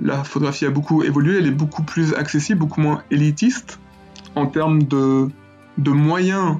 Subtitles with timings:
[0.00, 3.78] la photographie a beaucoup évolué, elle est beaucoup plus accessible, beaucoup moins élitiste
[4.34, 5.28] en termes de,
[5.78, 6.56] moyens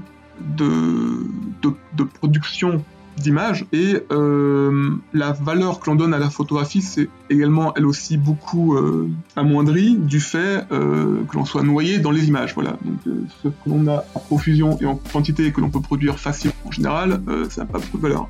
[0.56, 2.84] de production
[3.18, 8.16] d'images et euh, la valeur que l'on donne à la photographie c'est également elle aussi
[8.16, 12.76] beaucoup euh, amoindrie du fait euh, que l'on soit noyé dans les images voilà.
[12.84, 16.18] Donc ce que l'on a en profusion et en quantité et que l'on peut produire
[16.18, 18.28] facilement en général ça n'a pas beaucoup de valeur.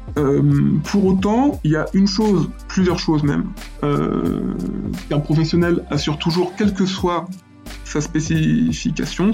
[0.84, 3.44] Pour autant il y a une chose plusieurs choses même
[5.08, 7.26] qu'un professionnel assure toujours quel que soit
[7.84, 9.32] sa spécification,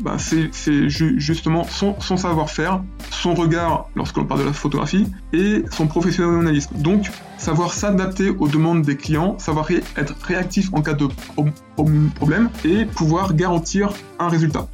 [0.00, 5.64] bah, c'est ju justement son, savoir-faire, son regard lorsque l'on parle de la photographie et
[5.70, 6.76] son professionnalisme.
[6.76, 11.90] Donc, savoir s'adapter aux demandes des clients, savoir être réactif en cas de pro pro
[12.14, 14.68] problème et pouvoir garantir un résultat.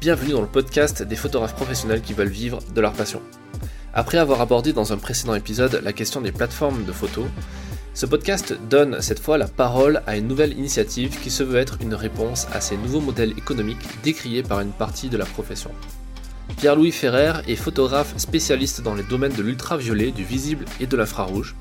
[0.00, 3.20] Bienvenue dans le podcast des photographes professionnels qui veulent vivre de leur passion.
[3.92, 7.26] Après avoir abordé dans un précédent épisode la question des plateformes de photos,
[7.92, 11.78] ce podcast donne cette fois la parole à une nouvelle initiative qui se veut être
[11.80, 15.70] une réponse à ces nouveaux modèles économiques décriés par une partie de la profession.
[16.56, 21.56] Pierre-Louis Ferrer est photographe spécialiste dans les domaines de l'ultraviolet, du visible et de l'infrarouge.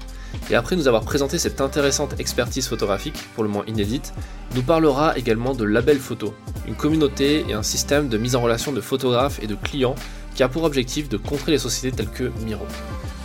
[0.49, 4.14] Et après nous avoir présenté cette intéressante expertise photographique, pour le moins inédite,
[4.55, 6.33] nous parlera également de Label Photo,
[6.67, 9.95] une communauté et un système de mise en relation de photographes et de clients
[10.36, 12.66] qui a pour objectif de contrer les sociétés telles que Miro.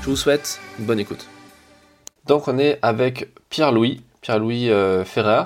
[0.03, 1.27] Je vous souhaite une bonne écoute.
[2.27, 5.45] Donc on est avec Pierre-Louis, Pierre-Louis euh, Ferrer.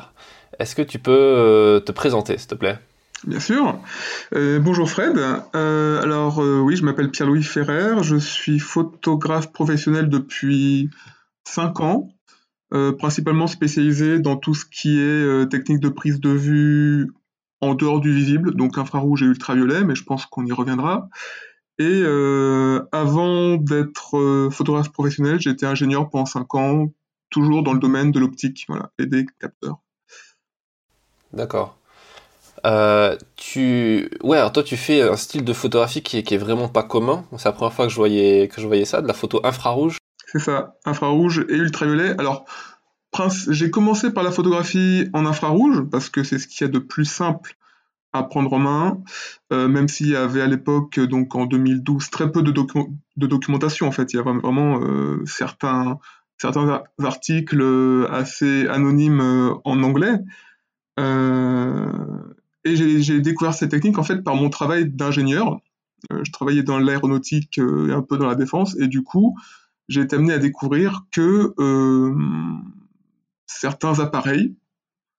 [0.59, 2.79] Est-ce que tu peux euh, te présenter, s'il te plaît?
[3.27, 3.81] Bien sûr.
[4.35, 5.19] Euh, bonjour Fred.
[5.53, 8.03] Alors oui, je m'appelle Pierre-Louis Ferrer.
[8.03, 10.89] Je suis photographe professionnel depuis
[11.45, 12.09] 5 ans,
[12.99, 17.09] principalement spécialisé dans tout ce qui est technique de prise de vue
[17.61, 21.09] en dehors du visible, donc infrarouge et ultraviolet, mais je pense qu'on y reviendra.
[21.79, 26.93] Et euh, avant d'être euh, photographe professionnel, été ingénieur pendant 5 ans,
[27.31, 29.79] toujours dans le domaine de l'optique voilà, et des capteurs.
[31.33, 31.79] D'accord.
[32.67, 34.11] Euh, tu...
[34.25, 36.83] Ouais, alors toi tu fais un style de photographie qui est, qui est vraiment pas
[36.83, 37.25] commun.
[37.37, 39.99] C'est la première fois que je voyais, que je voyais ça, de la photo infrarouge.
[40.27, 42.15] C'est ça, infrarouge et ultraviolet.
[42.19, 42.45] Alors,
[43.49, 46.79] j'ai commencé par la photographie en infrarouge parce que c'est ce qu'il y a de
[46.79, 47.58] plus simple
[48.13, 49.03] à prendre en main,
[49.53, 52.81] euh, même s'il y avait à l'époque, donc en 2012, très peu de, docu
[53.17, 54.13] de documentation en fait.
[54.13, 55.99] Il y avait vraiment euh, certains,
[56.39, 59.21] certains articles euh, assez anonymes
[59.65, 60.19] en anglais.
[62.65, 65.61] Et j'ai découvert ces techniques en fait par mon travail d'ingénieur.
[66.11, 69.37] je travaillais dans l'aéronautique et un peu dans la défense, et du coup,
[69.89, 71.55] j'ai été amené à découvrir que
[73.47, 74.57] certains appareils,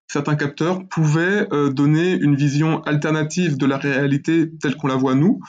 [0.09, 5.16] certains capteurs pouvaient euh, donner une vision alternative de la réalité telle qu'on la voit
[5.16, 5.40] nous,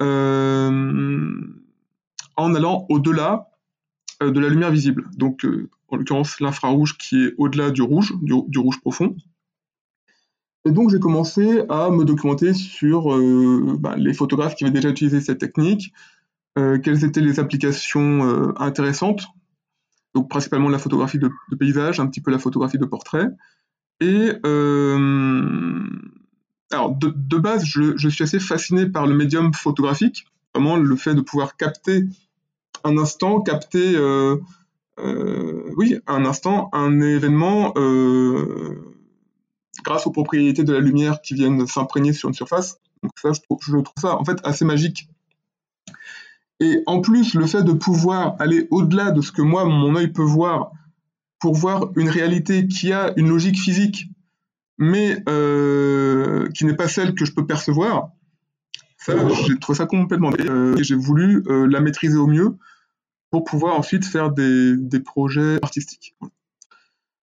[0.00, 1.34] euh,
[2.36, 3.50] en allant au-delà
[4.22, 5.10] euh, de la lumière visible.
[5.16, 5.44] Donc,
[5.88, 9.16] en l'occurrence, l'infrarouge qui est au-delà du rouge, du, rouge profond.
[10.64, 13.16] Et donc, j'ai commencé à me documenter sur
[13.78, 15.92] bah, les photographes qui avaient déjà utilisé cette technique,
[16.56, 19.28] quelles étaient les applications intéressantes,
[20.14, 23.28] donc principalement la photographie de paysage, un petit peu la photographie de portrait.
[24.00, 25.88] Et euh,
[26.70, 31.20] alors de, base, je, suis assez fasciné par le médium photographique, vraiment le fait de
[31.20, 32.04] pouvoir capter
[32.84, 34.36] un instant, capter, euh,
[35.00, 37.74] euh, oui, un instant, un événement
[39.84, 42.78] grâce aux propriétés de la lumière qui viennent s'imprégner sur une surface.
[43.02, 45.08] Donc ça, je trouve ça en fait assez magique.
[46.60, 50.08] Et en plus, le fait de pouvoir aller au-delà de ce que moi, mon œil
[50.08, 50.72] peut voir
[51.40, 54.06] pour voir une réalité qui a une logique physique,
[54.78, 58.10] mais euh, qui n'est pas celle que je peux percevoir,
[58.98, 59.14] ça,
[59.46, 60.32] j'ai trouvé ça complètement.
[60.40, 62.56] Euh, et j'ai voulu euh, la maîtriser au mieux
[63.30, 66.16] pour pouvoir ensuite faire des, des projets artistiques.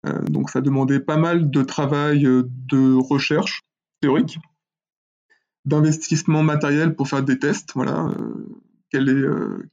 [0.06, 3.62] Euh, donc ça demandait pas mal de travail de recherche
[4.02, 4.40] théorique,
[5.66, 8.10] d'investissement matériel pour faire des tests, voilà,
[8.90, 9.26] quel est,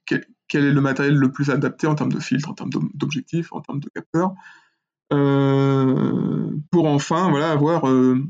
[0.05, 3.53] quel, quel est le matériel le plus adapté en termes de filtre, en termes d'objectifs,
[3.53, 4.35] en termes de capteurs,
[5.13, 8.23] euh, pour enfin voilà, avoir euh,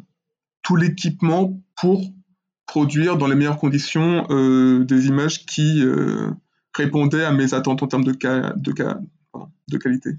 [0.62, 2.02] tout l'équipement pour
[2.66, 6.30] produire dans les meilleures conditions euh, des images qui euh,
[6.74, 8.98] répondaient à mes attentes en termes de, ca de, ca
[9.68, 10.10] de qualité.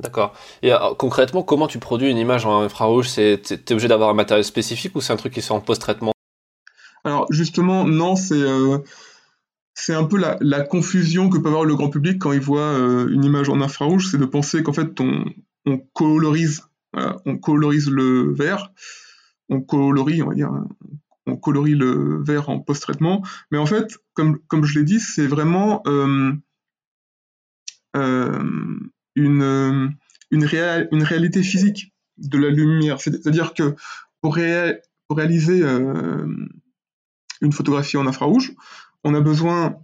[0.00, 0.34] D'accord.
[0.62, 3.08] Et alors, concrètement, comment tu produis une image en infrarouge?
[3.08, 6.12] C'est es obligé d'avoir un matériel spécifique ou c'est un truc qui fait en post-traitement?
[7.04, 8.42] Alors justement, non, c'est
[9.80, 13.08] c'est un peu la, confusion que peut avoir le grand public quand il voit euh,
[13.08, 16.62] une image en infrarouge, c'est de penser qu'en fait on, colorise,
[17.24, 18.72] on colorise le vert,
[19.48, 20.50] on colorie, on va dire,
[21.26, 25.82] on colorie le vert en post-traitement, mais en fait, comme, je l'ai dit, c'est vraiment
[25.86, 26.32] euh,
[27.96, 28.78] euh,
[29.14, 29.94] une,
[30.92, 33.00] réalité physique de la lumière.
[33.00, 33.74] C'est-à-dire que
[34.20, 35.62] pour, réaliser
[37.40, 38.54] une photographie en infrarouge,
[39.04, 39.76] on a besoin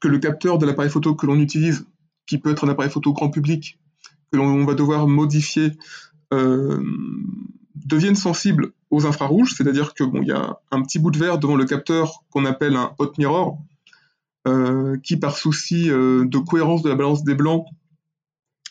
[0.00, 1.86] que le capteur de l'appareil photo que l'on utilise,
[2.26, 3.78] qui peut être un appareil photo grand public,
[4.32, 5.72] que l'on va devoir modifier,
[6.32, 6.82] euh,
[7.74, 11.56] devienne sensible aux infrarouges, c'est-à-dire que il y a un petit bout de verre devant
[11.56, 13.58] le capteur qu'on appelle un hot mirror,
[14.46, 17.66] euh, qui par souci de cohérence de la balance des blancs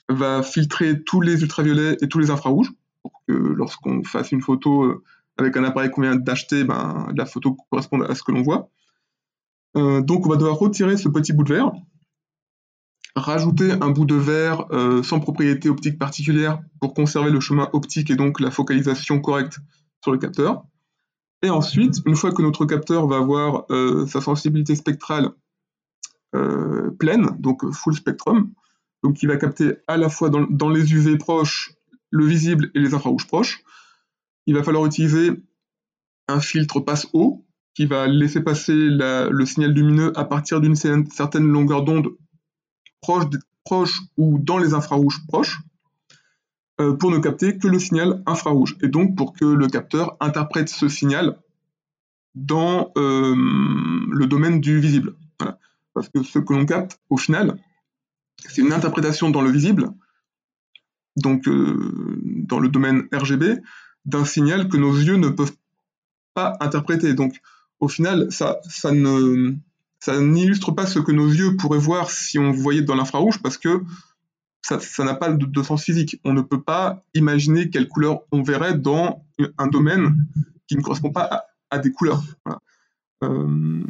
[0.10, 2.72] va filtrer tous les ultraviolets et tous les infrarouges
[3.02, 5.04] pour que lorsqu'on fasse une photo euh,
[5.38, 8.70] avec un appareil qu'on vient d'acheter, ben, la photo corresponde à ce que l'on voit.
[9.80, 11.72] Euh, donc on va devoir retirer ce petit bout de verre,
[13.16, 18.10] rajouter un bout de verre euh, sans propriété optique particulière pour conserver le chemin optique
[18.12, 19.60] et donc la focalisation correcte
[20.04, 20.64] sur le capteur.
[21.42, 23.66] Et ensuite, une fois que notre capteur va avoir
[24.10, 25.30] sa sensibilité spectrale
[27.00, 28.52] pleine, donc full spectrum,
[29.04, 31.74] donc qui va capter à la fois dans, les UV proches
[32.12, 33.64] le visible et les infrarouges proches.
[34.46, 35.32] Il va falloir utiliser
[36.28, 37.46] un filtre passe-haut
[37.80, 42.10] qui va laisser passer le signal lumineux à partir d'une certaine longueur d'onde
[43.00, 45.62] proche, ou dans les infrarouges proches
[46.82, 50.68] euh, pour ne capter que le signal infrarouge et donc pour que le capteur interprète
[50.68, 51.40] ce signal
[52.36, 53.34] dans euh,
[54.12, 55.16] le domaine du visible.
[55.94, 57.64] Parce que ce que l'on capte au final,
[58.50, 59.90] c'est une interprétation dans le visible,
[61.16, 63.62] donc euh, dans le domaine RGB,
[64.04, 65.56] d'un signal que nos yeux ne peuvent
[66.34, 67.14] pas interpréter.
[67.14, 67.40] Donc
[67.80, 69.56] au final, ça, ça ne
[70.00, 73.58] ça n'illustre pas ce que nos yeux pourraient voir si on voyait dans l'infrarouge parce
[73.58, 73.84] que
[74.62, 76.20] ça n'a pas de, sens physique.
[76.24, 79.26] On ne peut pas imaginer quelle couleur on verrait dans
[79.58, 80.16] un domaine
[80.68, 82.22] qui ne correspond pas à, des couleurs.
[83.24, 83.84] Euh,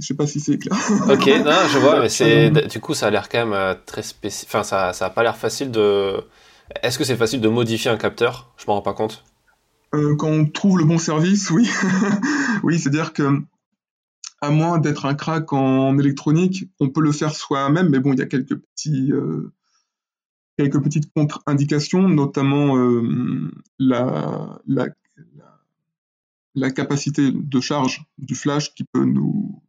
[0.00, 0.76] je sais pas si c'est clair.
[1.08, 4.02] ok, non, je vois, mais c'est du coup ça a l'air quand même euh, très
[4.02, 4.48] spécifique.
[4.48, 6.20] Enfin, ça, ça a pas l'air facile de.
[6.82, 8.52] Est-ce que c'est facile de modifier un capteur?
[8.56, 9.22] Je m'en rends pas compte.
[9.94, 11.68] Euh, quand on trouve le bon service, oui.
[12.62, 13.40] oui, c'est-à-dire que
[14.40, 18.18] à moins d'être un crack en électronique, on peut le faire soi-même, mais bon, il
[18.18, 18.60] y a quelques
[20.58, 22.76] quelques petites contre-indications, notamment
[23.78, 24.88] la, la,
[26.54, 29.62] la capacité de charge du flash qui peut nous,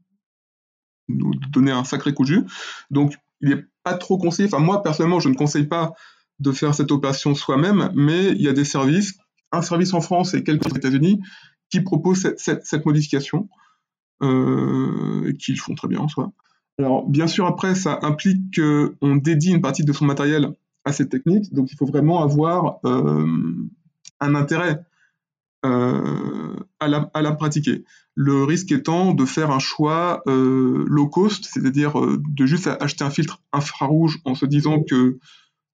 [1.08, 2.44] nous donner un sacré coup de jus.
[2.92, 4.48] Donc, il n'est pas trop conseillé.
[4.48, 5.94] Enfin, moi, personnellement, je ne conseille pas
[6.40, 9.18] de faire cette opération soi-même, mais il y a des services,
[9.56, 11.22] un service en France et quelques aux États-Unis,
[11.70, 13.50] qui proposent cette, modification,
[14.22, 16.32] euh, et qui le font très bien en soi.
[16.78, 20.50] Alors, bien sûr, après, ça implique qu'on dédie une partie de son matériel
[20.84, 23.26] à cette technique, donc il faut vraiment avoir euh,
[24.20, 24.86] un intérêt
[25.66, 27.86] euh, à, la, pratiquer.
[28.14, 33.42] Le risque étant de faire un choix low cost, c'est-à-dire de juste acheter un filtre
[33.52, 35.18] infrarouge en se disant que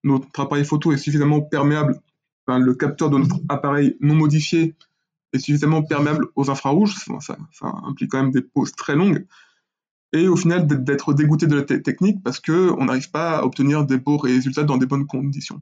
[0.03, 1.99] notre appareil photo est suffisamment perméable,
[2.47, 4.75] le capteur de notre appareil non modifié
[5.33, 7.37] est suffisamment perméable aux infrarouges, ça,
[7.83, 9.25] implique quand même des pauses très longues,
[10.11, 13.97] et au final d'être dégoûté de la technique parce qu'on n'arrive pas à obtenir des
[13.97, 15.61] beaux résultats dans des bonnes conditions.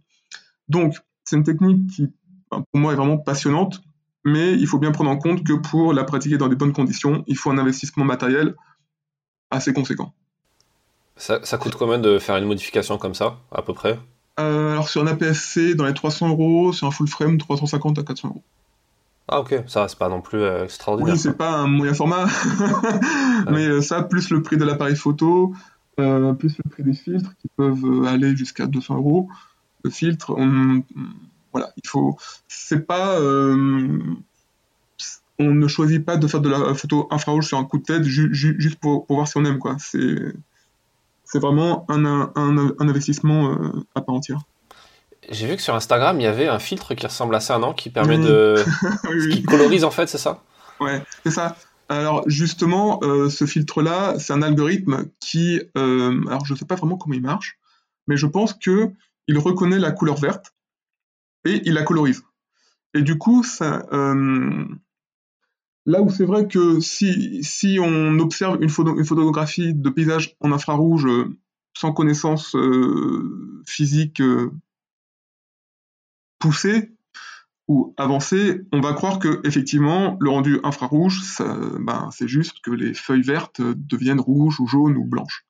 [0.68, 2.08] Donc, c'est une technique qui,
[2.50, 3.84] pour moi, est vraiment passionnante
[4.24, 7.24] mais il faut bien prendre en compte que pour la pratiquer dans des bonnes conditions,
[7.28, 8.56] il faut un investissement matériel
[9.50, 10.14] assez conséquent.
[11.16, 14.00] Ça, coûte combien de faire une modification comme ça, à peu près?
[14.42, 18.04] Euh, Alors sur un APS-C, dans les 300 euros, sur un full frame, 350 à
[18.04, 18.44] 400 euros.
[19.28, 21.14] Ah ok, ça c'est pas non plus euh, extraordinaire.
[21.14, 22.26] Oui, c'est pas un moyen format,
[23.52, 25.54] mais euh, ça, plus le prix de l'appareil photo,
[25.96, 29.30] plus le prix des filtres qui peuvent aller jusqu'à 200 euros.
[29.84, 30.84] Le filtre, on,
[31.52, 32.18] voilà, il faut.
[32.48, 33.20] C'est pas.
[33.20, 34.00] Euh,
[35.40, 38.04] on ne choisit pas de faire de la photo infrarouge sur un coup de tête
[38.04, 39.78] juste pour, voir si on aime, quoi.
[39.80, 40.34] C'est.
[41.32, 44.40] C'est vraiment un, un, investissement euh, à part entière.
[45.30, 47.74] J'ai vu que sur Instagram, il y avait un filtre qui ressemble à ça, non
[47.74, 48.56] Qui permet de.
[49.32, 50.42] Qui colorise en fait, c'est ça?
[50.80, 51.56] Ouais, c'est ça.
[51.88, 56.98] Alors justement, euh, ce filtre-là, c'est un algorithme qui, alors je ne sais pas vraiment
[56.98, 57.60] comment il marche,
[58.08, 58.92] mais je pense que
[59.28, 60.54] il reconnaît la couleur verte
[61.46, 62.24] et il la colorise.
[62.94, 64.66] Et du coup, ça, euh,
[65.90, 70.52] là où c'est vrai que si, on observe une, photo, une photographie de paysage en
[70.52, 71.36] infrarouge euh,
[71.76, 74.22] sans connaissance euh, physique
[76.38, 76.92] poussée
[77.68, 81.22] ou avancée, on va croire que effectivement le rendu infrarouge,
[81.80, 85.46] ben, c'est juste que les feuilles vertes deviennent rouges ou jaunes ou blanches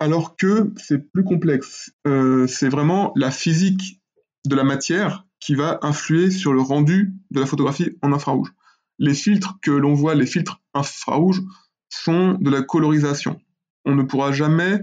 [0.00, 1.92] alors que c'est plus complexe.
[2.04, 4.02] c'est vraiment la physique
[4.46, 8.52] de la matière qui va influer sur le rendu de la photographie en infrarouge.
[8.98, 11.42] Les filtres que l'on voit, les filtres infrarouges,
[11.88, 13.40] sont de la colorisation.
[13.84, 14.80] On ne pourra jamais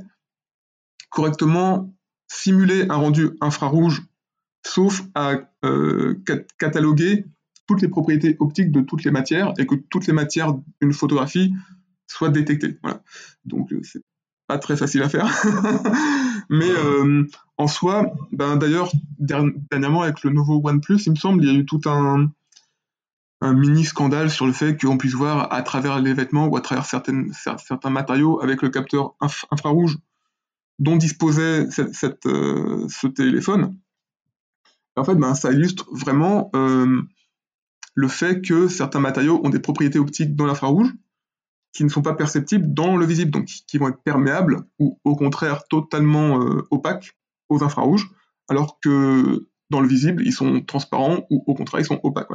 [1.10, 1.94] correctement
[2.28, 4.02] simuler un rendu infrarouge,
[4.66, 5.36] sauf à
[6.58, 7.26] cataloguer
[7.68, 11.54] toutes les propriétés optiques de toutes les matières et que toutes les matières d'une photographie
[12.08, 12.78] soient détectées.
[12.82, 13.02] Voilà.
[13.46, 14.02] Donc c'est
[14.48, 15.28] pas très facile à faire.
[16.50, 16.70] Mais
[17.58, 21.58] en soi, ben, d'ailleurs, dernièrement avec le nouveau OnePlus, il me semble, il y a
[21.58, 22.32] eu tout un,
[23.42, 26.62] un mini scandale sur le fait qu'on puisse voir à travers les vêtements ou à
[26.62, 29.98] travers certains matériaux avec le capteur infrarouge
[30.80, 33.78] dont disposait cette, euh, ce téléphone.
[34.96, 37.02] En fait, ben, ça illustre vraiment euh,
[37.96, 40.92] le fait que certains matériaux ont des propriétés optiques dans l'infrarouge
[41.74, 45.16] qui ne sont pas perceptibles dans le visible, donc qui vont être perméables ou au
[45.16, 47.18] contraire totalement euh, opaques
[47.50, 48.10] aux infrarouges,
[48.50, 52.28] alors que dans le visible, ils sont transparents ou au contraire, ils sont opaques.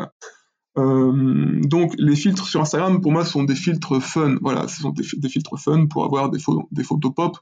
[0.78, 4.90] Euh, donc les filtres sur Instagram pour moi sont des filtres fun, voilà, ce sont
[4.90, 7.38] des, filtres fun pour avoir des, photos pop.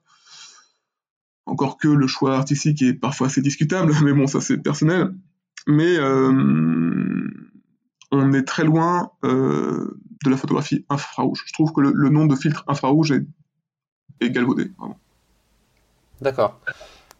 [1.47, 5.15] Encore que le choix artistique est parfois assez discutable, mais bon ça c'est personnel.
[5.67, 7.29] Mais euh,
[8.13, 11.43] on est très loin euh, de la photographie infrarouge.
[11.47, 13.25] Je trouve que le, nom de filtre infrarouge est,
[14.21, 14.71] est galvaudé.
[16.21, 16.61] D'accord.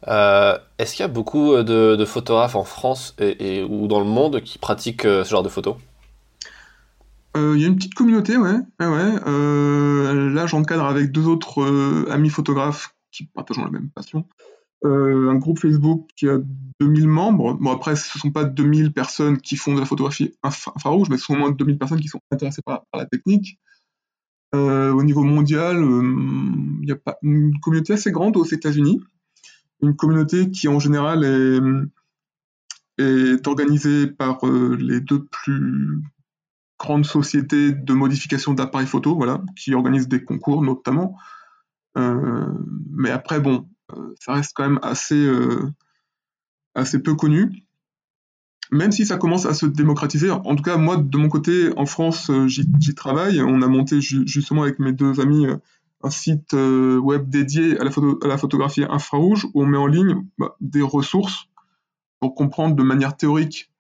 [0.07, 4.59] Est-ce qu'il y a beaucoup de, photographes en France et, ou dans le monde qui
[4.59, 5.77] pratiquent ce genre de photos?
[7.37, 8.61] Il y a une petite communauté, ouais.
[8.81, 14.27] euh, là, j'encadre avec deux autres euh, amis photographes qui partagent la même passion.
[14.85, 16.39] un groupe Facebook qui a
[16.81, 17.55] 2000 membres.
[17.55, 21.17] Bon, après, ce ne sont pas 2000 personnes qui font de la photographie infrarouge, mais
[21.17, 23.59] ce sont au moins 2000 personnes qui sont intéressées par, la technique.
[24.53, 25.77] au niveau mondial,
[26.83, 29.01] il y a pas une communauté assez grande aux États-Unis.
[29.83, 31.25] Une communauté qui, en général,
[32.99, 36.03] est organisée par les deux plus
[36.79, 41.17] grande société de modification d'appareils photo, voilà, qui organise des concours notamment.
[41.97, 42.47] Euh,
[42.91, 45.71] mais après, bon, euh, ça reste quand même assez, euh,
[46.75, 47.65] assez peu connu.
[48.71, 51.87] Même si ça commence à se démocratiser, en tout cas, moi, de mon côté, en
[51.87, 53.41] France, j'y travaille.
[53.43, 55.47] On a monté justement avec mes deux amis
[56.03, 60.81] un site web dédié à la, photographie infrarouge où on met en ligne bah, des
[60.81, 61.47] ressources
[62.21, 63.71] pour comprendre de manière théorique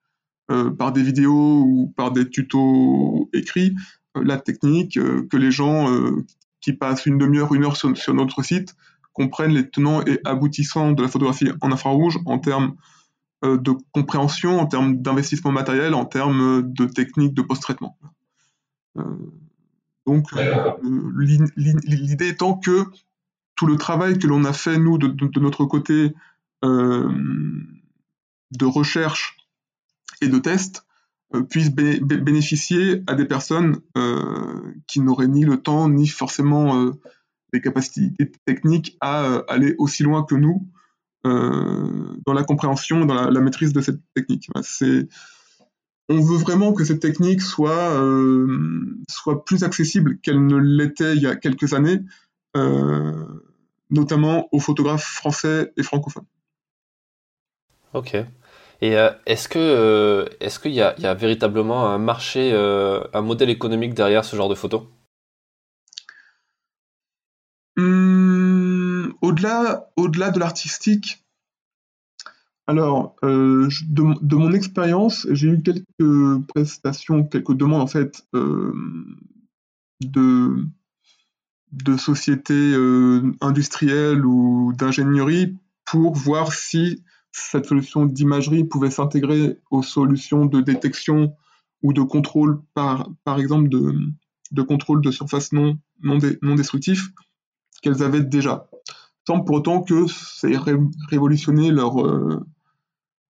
[0.48, 3.74] par des vidéos ou par des tutos écrits
[4.16, 5.88] euh, la technique, euh, que les gens
[6.60, 8.74] qui passent une demi-heure, une heure sur, notre site
[9.12, 12.74] comprennent les tenants et aboutissants de la photographie en infrarouge en termes
[13.42, 17.98] de compréhension, en termes d'investissement matériel, en termes de technique de post-traitement.
[20.06, 20.26] donc
[20.82, 22.86] l'idée étant que
[23.54, 26.14] tout le travail que l'on a fait, nous, de, de notre côté,
[26.62, 27.04] de
[28.64, 29.43] recherche
[30.28, 30.84] de tests
[31.34, 36.92] euh, puissent bénéficier à des personnes euh, qui n'auraient ni le temps ni forcément euh,
[37.52, 40.68] les capacités techniques à aller aussi loin que nous
[41.26, 44.50] dans la compréhension, dans la, maîtrise de cette technique.
[46.10, 47.98] On veut vraiment que cette technique soit,
[49.08, 52.00] soit plus accessible qu'elle ne l'était il y a quelques années,
[53.88, 56.26] notamment aux photographes français et francophones.
[57.94, 58.18] Ok.
[58.84, 59.08] Et euh,
[59.56, 64.50] euh, est-ce qu'il y, a véritablement un marché, euh, un modèle économique derrière ce genre
[64.50, 64.82] de photos
[67.78, 71.24] hum, Au-delà au-delà de l'artistique,
[72.66, 78.26] alors de, mon expérience, j'ai eu quelques prestations, quelques demandes en fait
[80.02, 80.66] de
[81.72, 82.74] de sociétés
[83.40, 87.02] industrielles ou d'ingénierie pour voir si
[87.34, 91.34] cette solution d'imagerie pouvait s'intégrer aux solutions de détection
[91.82, 93.92] ou de contrôle, par, par exemple, de,
[94.52, 97.10] de contrôle de surface non, non, destructif
[97.82, 98.68] qu'elles avaient déjà.
[99.26, 100.58] Sans pour autant que ça ait
[101.10, 102.46] révolutionné leur, euh,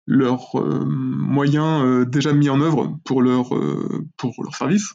[0.07, 3.51] leurs euh, moyens euh, déjà mis en œuvre pour leur,
[4.17, 4.95] pour leur service.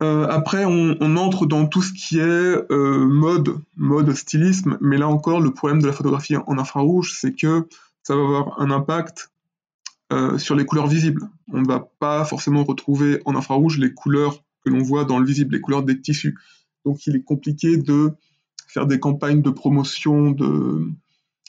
[0.00, 5.08] Euh, après, on, entre dans tout ce qui est euh, mode, mode stylisme, mais là
[5.08, 7.66] encore, le problème de la photographie en infrarouge, c'est que
[8.04, 9.32] ça va avoir un impact
[10.12, 11.28] euh, sur les couleurs visibles.
[11.52, 15.26] On ne va pas forcément retrouver en infrarouge les couleurs que l'on voit dans le
[15.26, 16.38] visible, les couleurs des tissus.
[16.84, 18.12] Donc il est compliqué de
[18.68, 20.86] faire des campagnes de promotion de,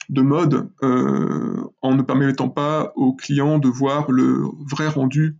[0.08, 5.36] de mode en ne permettant pas aux clients de voir le vrai rendu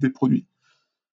[0.00, 0.46] des produits.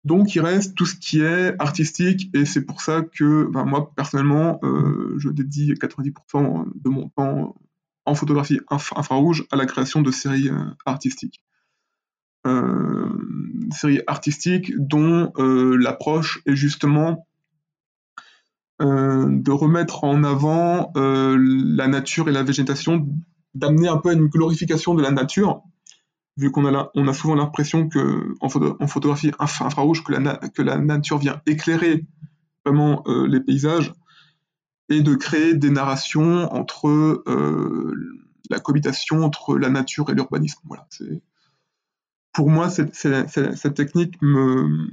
[0.04, 3.92] Donc il reste tout ce qui est artistique et c'est pour ça que ben, moi
[3.94, 7.54] personnellement euh, je dédie 90% de mon temps
[8.04, 11.40] en photographie infrarouge à la création de séries euh, artistiques.
[12.48, 13.08] Euh,
[13.70, 17.26] séries artistiques dont l'approche est justement
[18.80, 23.06] de remettre en avant la nature et la végétation,
[23.54, 25.62] d'amener un peu à une glorification de la nature,
[26.36, 28.48] vu qu'on a, on a souvent l'impression que en,
[28.88, 32.06] photographie infrarouge que la, que la nature vient éclairer
[32.64, 33.92] vraiment les paysages
[34.88, 37.94] et de créer des narrations entre euh,
[38.50, 40.60] la cohabitation entre la nature et l'urbanisme.
[40.64, 40.86] Voilà,
[42.32, 44.88] pour moi, cette, technique me,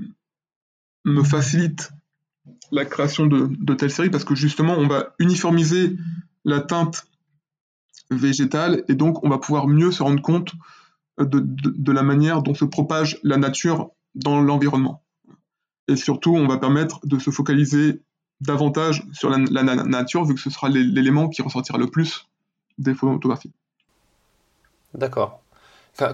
[1.05, 1.91] me facilite
[2.71, 5.95] la création de, telles séries parce que justement, on va uniformiser
[6.45, 7.07] la teinte
[8.11, 10.53] végétale et donc on va pouvoir mieux se rendre compte
[11.19, 15.03] de, de la manière dont se propage la nature dans l'environnement.
[15.87, 18.01] Et surtout, on va permettre de se focaliser
[18.41, 22.27] davantage sur la, nature, vu que ce sera l'élément qui ressortira le plus
[22.77, 23.51] des photographies.
[24.93, 25.41] D'accord.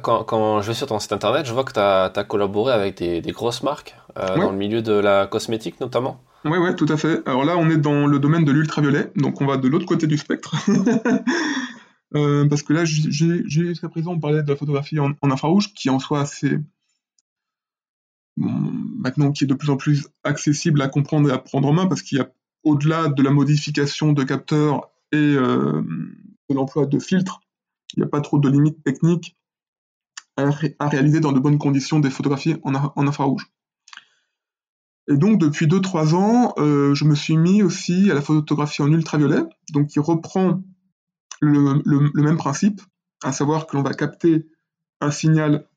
[0.02, 3.22] Quand, je vais sur ton site internet, je vois que tu as, collaboré avec des,
[3.32, 6.20] grosses marques, euh, dans le milieu de la cosmétique notamment.
[6.44, 7.22] Oui, ouais, tout à fait.
[7.28, 10.08] Alors là, on est dans le domaine de l'ultraviolet, donc on va de l'autre côté
[10.08, 10.56] du spectre.
[12.16, 16.00] Euh, parce que là, jusqu'à présent, on parlait de la photographie en, infrarouge, qui en
[16.00, 16.60] soi assez,
[18.38, 21.88] maintenant qui est de plus en plus accessible à comprendre et à prendre en main,
[21.88, 22.32] parce qu'il y a,
[22.64, 25.82] au-delà de la modification de capteurs et euh,
[26.50, 27.42] de l'emploi de filtres,
[27.96, 29.38] il n'y a pas trop de limites techniques
[30.38, 30.50] à,
[30.90, 33.48] réaliser dans de bonnes conditions des photographies en, infrarouge.
[35.08, 38.92] Et donc depuis 2-3 ans, euh, je me suis mis aussi à la photographie en
[38.92, 40.64] ultraviolet, donc qui reprend
[41.42, 42.82] le même principe,
[43.24, 44.48] à savoir que l'on va capter
[45.02, 45.68] un signal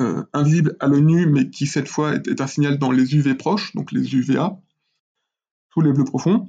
[0.00, 3.34] euh, invisible à l'œil nu, mais qui cette fois est, un signal dans les UV
[3.34, 4.56] proches, donc les UVA,
[5.72, 6.48] sous les bleus profonds,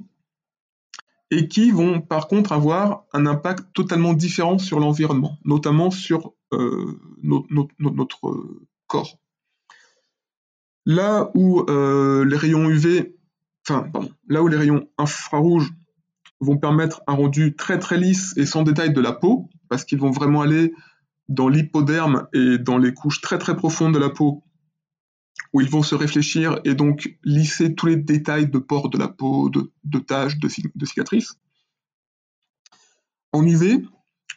[1.32, 6.96] et qui vont par contre avoir un impact totalement différent sur l'environnement, notamment sur euh,
[7.22, 8.20] notre
[8.86, 9.18] corps.
[10.86, 13.16] Là où euh, les rayons UV,
[13.68, 15.72] enfin, pardon, là où les rayons infrarouges
[16.40, 19.98] vont permettre un rendu très très lisse et sans détail de la peau, parce qu'ils
[19.98, 20.72] vont vraiment aller
[21.28, 24.42] dans l'hypoderme et dans les couches très très profondes de la peau,
[25.52, 29.08] où ils vont se réfléchir et donc lisser tous les détails de pores de la
[29.08, 30.48] peau, de, taches, de,
[30.86, 31.34] cicatrices.
[33.32, 33.84] En UV,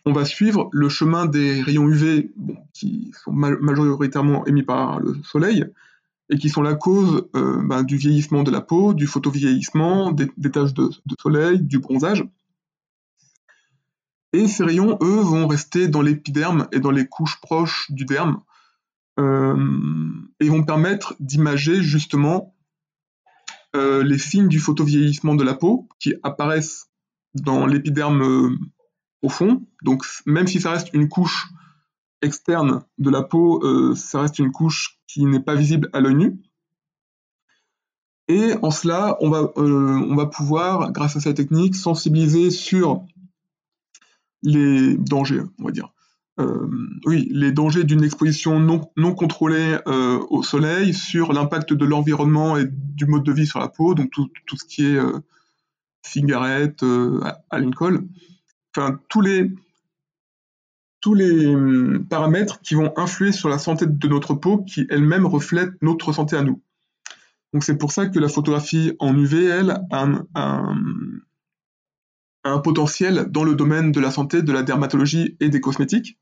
[0.06, 2.32] on va suivre le chemin des rayons UV
[2.74, 5.66] qui sont majoritairement émis par le soleil
[6.30, 10.30] et qui sont la cause euh, ben, du vieillissement de la peau, du photovieillissement, des,
[10.52, 10.90] taches de,
[11.22, 12.26] soleil, du bronzage.
[14.32, 18.42] Et ces rayons, eux, vont rester dans l'épiderme et dans les couches proches du derme,
[19.20, 19.56] euh,
[20.40, 22.56] et vont permettre d'imager justement
[23.76, 26.88] euh, les signes du photovieillissement de la peau qui apparaissent
[27.36, 28.58] dans l'épiderme
[29.22, 29.66] au fond.
[29.84, 31.48] Donc même si ça reste une couche
[32.24, 33.62] externe de la peau,
[33.96, 36.40] ça reste une couche qui n'est pas visible à l'œil nu.
[38.28, 43.06] Et en cela, on va, on va pouvoir, grâce à cette technique, sensibiliser sur
[44.44, 45.94] les dangers, on va dire.
[46.40, 46.68] Euh,
[47.06, 52.58] oui, les dangers d'une exposition non, non contrôlée euh, au soleil, sur l'impact de l'environnement
[52.58, 55.20] et du mode de vie sur la peau, donc tout, tout ce qui est euh,
[56.02, 56.84] cigarette,
[57.50, 58.08] alcool,
[58.76, 59.52] enfin tous les,
[61.04, 65.26] tous les hum, paramètres qui vont influer sur la santé de notre peau, qui elle-même
[65.26, 66.62] reflète notre santé à nous.
[67.52, 70.08] Donc c'est pour ça que la photographie en UV, elle, a
[72.46, 76.18] un, potentiel dans le domaine de la santé, de la dermatologie et des cosmétiques,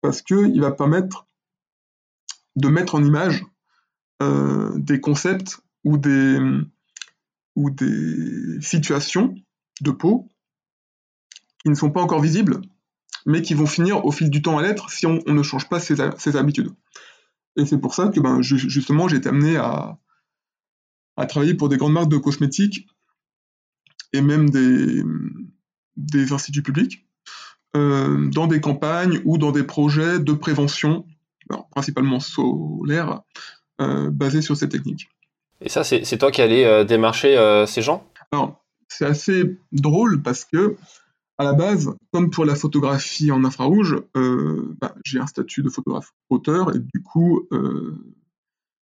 [0.00, 1.28] parce qu'il va permettre
[2.56, 3.46] de mettre en image
[4.22, 6.40] euh, des concepts ou des
[8.60, 9.36] situations
[9.80, 10.28] de peau
[11.62, 12.60] qui ne sont pas encore visibles,
[13.26, 15.80] mais qui vont finir au fil du temps à l'être si on, ne change pas
[15.80, 16.00] ses,
[16.36, 16.70] habitudes.
[17.56, 19.98] Et c'est pour ça que ben, justement j'ai été amené à,
[21.16, 22.86] à travailler pour des grandes marques de cosmétiques
[24.12, 25.02] et même des,
[25.96, 27.06] des instituts publics
[27.76, 31.06] euh, dans des campagnes ou dans des projets de prévention,
[31.70, 33.20] principalement solaire,
[33.80, 35.08] euh, basés sur cette technique.
[35.60, 37.36] Et ça, c'est toi qui allais euh, démarcher
[37.68, 38.04] ces gens?
[38.32, 40.76] Alors, c'est assez drôle parce que,
[41.40, 46.12] à la base, comme pour la photographie en infrarouge, bah, j'ai un statut de photographe
[46.28, 47.48] auteur et du coup,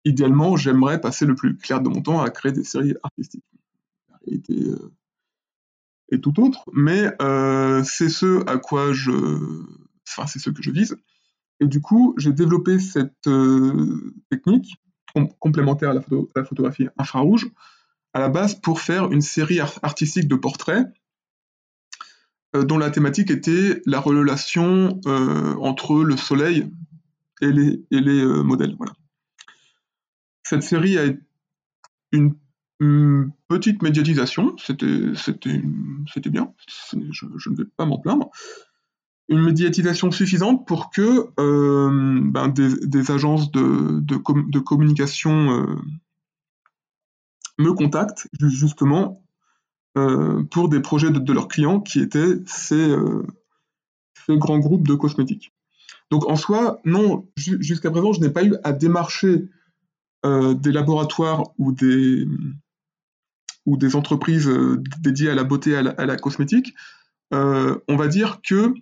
[0.04, 3.46] idéalement, j'aimerais passer le plus clair de mon temps à créer des séries artistiques.
[6.14, 9.12] Et tout autre, mais euh, c'est ce à quoi je,
[10.08, 10.96] enfin c'est ce que je vise.
[11.60, 14.76] Et du coup, j'ai développé cette euh, technique
[15.40, 17.50] complémentaire à la, photographie infrarouge
[18.14, 21.03] à la base pour faire une série artistique de portraits euh,
[22.54, 26.70] dont la thématique était la relation entre le soleil
[27.42, 28.76] et les, les modèles.
[30.44, 31.06] Cette série a
[32.12, 32.36] une
[32.84, 34.86] une petite médiatisation, c'était,
[36.30, 36.54] bien,
[36.92, 38.30] je, ne vais pas m'en plaindre.
[39.30, 45.76] Une médiatisation suffisante pour que euh, ben des, agences de, communication euh,
[47.58, 49.23] me contactent justement euh,
[49.94, 53.26] pour des projets de, leurs clients qui étaient ces, euh,
[54.26, 55.54] ces grands groupes de cosmétiques.
[56.10, 59.50] Donc en soi, non, jusqu'à présent, je n'ai pas eu à démarcher
[60.26, 62.28] euh, des laboratoires ou des,
[63.66, 66.74] ou des entreprises euh, dédiées à la beauté à la, cosmétique,
[67.34, 68.74] euh, on va dire que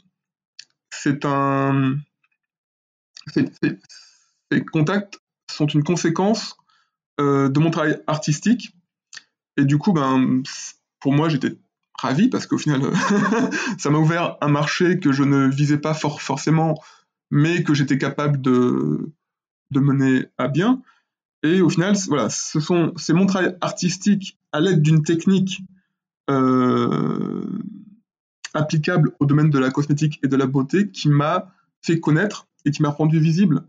[0.89, 1.97] c'est un.
[3.27, 5.19] Ces contacts
[5.49, 6.57] sont une conséquence
[7.19, 8.75] euh, de mon travail artistique.
[9.57, 10.43] Et du coup, ben,
[11.01, 11.57] pour moi, j'étais
[11.99, 12.81] ravi parce qu'au final,
[13.77, 16.75] ça m'a ouvert un marché que je ne visais pas forcément,
[17.29, 19.11] mais que j'étais capable de,
[19.71, 20.81] de mener à bien.
[21.43, 25.61] Et au final, voilà, ce sont, c'est mon travail artistique à l'aide d'une technique
[26.29, 27.41] euh,
[28.53, 32.71] applicable au domaine de la cosmétique et de la beauté qui m'a fait connaître et
[32.71, 33.63] qui m'a rendu visible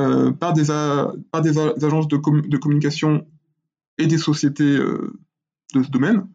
[0.00, 0.66] euh, par, des,
[1.30, 3.26] par des agences de, de, communication
[3.96, 5.12] et des sociétés euh,
[5.72, 6.26] de ce domaine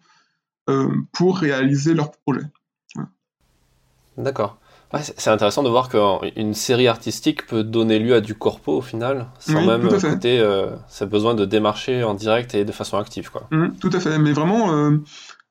[1.14, 2.46] pour réaliser leurs projets.
[2.96, 3.10] Voilà.
[4.18, 4.60] D'accord
[5.02, 9.28] c'est intéressant de voir qu'une série artistique peut donner lieu à du corpo au final,
[9.40, 13.30] sans même coûter euh, sa besoin de démarcher en direct et de façon active.
[13.30, 13.48] Quoi.
[13.52, 14.98] Mmh, tout à fait, mais vraiment, euh,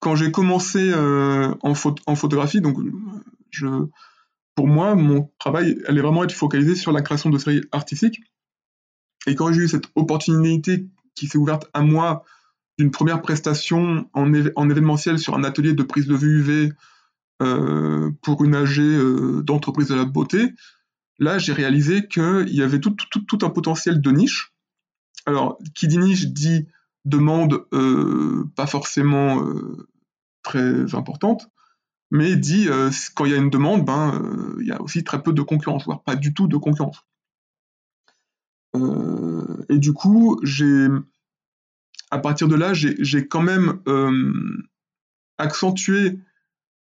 [0.01, 1.73] quand j'ai commencé euh, en,
[2.07, 2.79] en, photographie, donc
[3.51, 3.67] je,
[4.57, 8.21] pour moi, mon travail allait vraiment être focalisé sur la création de séries artistiques.
[9.29, 12.25] Et quand j'ai eu cette opportunité qui s'est ouverte à moi
[12.79, 16.73] d'une première prestation en, en événementiel sur un atelier de prise de vue UV
[17.43, 20.55] euh, pour une AG euh, d'entreprise de la beauté,
[21.19, 22.97] là j'ai réalisé qu'il y avait tout,
[23.43, 24.53] un potentiel de niche.
[25.27, 26.67] Alors, qui dit niche dit
[27.05, 29.45] demande euh, pas forcément
[30.43, 31.49] très importante,
[32.11, 32.69] mais dit
[33.15, 34.21] quand il y a une demande, ben
[34.61, 37.05] il y a aussi très peu de concurrence, voire pas du tout de concurrence.
[38.75, 40.89] et du coup, j'ai
[42.11, 43.81] à partir de là, j'ai quand même
[45.39, 46.19] accentué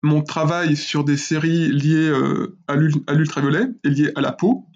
[0.06, 4.67] mon travail sur des séries liées euh, à l'ultraviolet et liées à la peau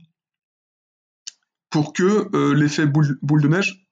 [1.70, 3.88] pour que euh, l'effet boule, de neige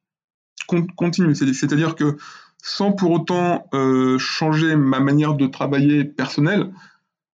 [0.97, 1.35] continue.
[1.35, 2.17] C'est-à-dire que
[2.61, 6.73] sans pour autant euh, changer ma manière de travailler personnelle,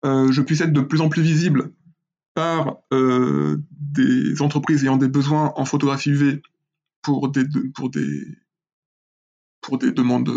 [0.04, 1.74] je puisse être de plus en plus visible
[2.34, 6.42] par des entreprises ayant des besoins en photographie UV
[7.02, 7.44] pour des,
[9.62, 10.30] pour des demandes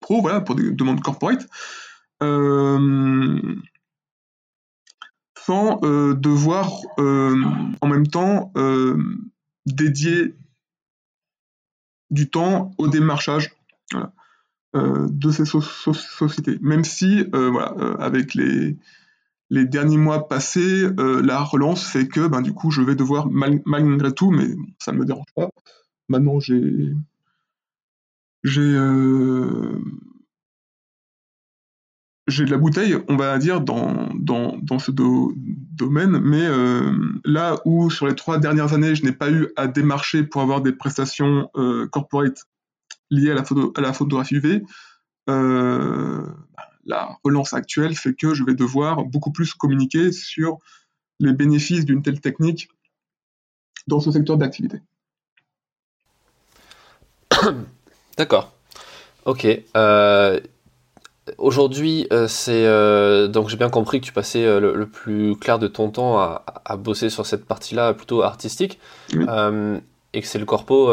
[0.00, 1.46] pro, voilà, pour des demandes corporate,
[2.22, 3.40] euh,
[5.38, 7.42] sans euh, devoir euh,
[7.80, 8.52] en même temps
[9.66, 10.34] dédier
[12.10, 13.54] du temps au démarchage
[14.74, 16.58] de ces sociétés.
[16.60, 18.76] Même si, voilà, avec les,
[19.50, 24.12] les derniers mois passés, la relance fait que, ben, du coup, je vais devoir, malgré
[24.12, 25.50] tout, mais ça ne me dérange pas,
[26.08, 26.92] maintenant j'ai
[28.42, 28.76] j'ai
[32.30, 36.92] j'ai de la bouteille, on va dire, dans, dans, dans ce domaine, mais euh,
[37.24, 40.62] là où sur les trois dernières années, je n'ai pas eu à démarcher pour avoir
[40.62, 42.44] des prestations euh, corporate
[43.10, 44.62] liées à la, photo, à la photographie UV,
[45.28, 46.24] euh,
[46.86, 50.58] la relance actuelle fait que je vais devoir beaucoup plus communiquer sur
[51.18, 52.68] les bénéfices d'une telle technique
[53.86, 54.80] dans ce secteur d'activité.
[58.20, 58.52] D'accord.
[59.24, 59.46] Ok.
[59.78, 60.40] Euh,
[61.38, 65.68] Aujourd'hui, euh, c'est euh, donc j'ai bien compris que tu passais le, plus clair de
[65.68, 68.78] ton temps à, à bosser sur cette partie-là plutôt artistique,
[69.10, 70.92] et que c'est le corpo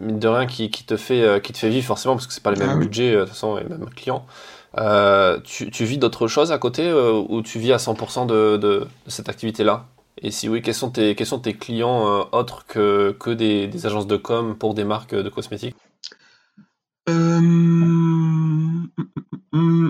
[0.00, 2.44] mine de rien qui, qui, te fait qui te fait vivre forcément parce que c'est
[2.44, 4.24] pas les mêmes ah budgets de toute façon et mêmes clients.
[5.42, 8.86] Tu, tu, vis d'autres choses à côté ou tu vis à 100% de, de, de
[9.08, 9.86] cette activité-là?
[10.18, 13.86] Et si oui, quels sont tes quels sont tes clients autres que que des, des
[13.86, 15.74] agences de com pour des marques de cosmétiques?
[17.08, 18.88] Mmh,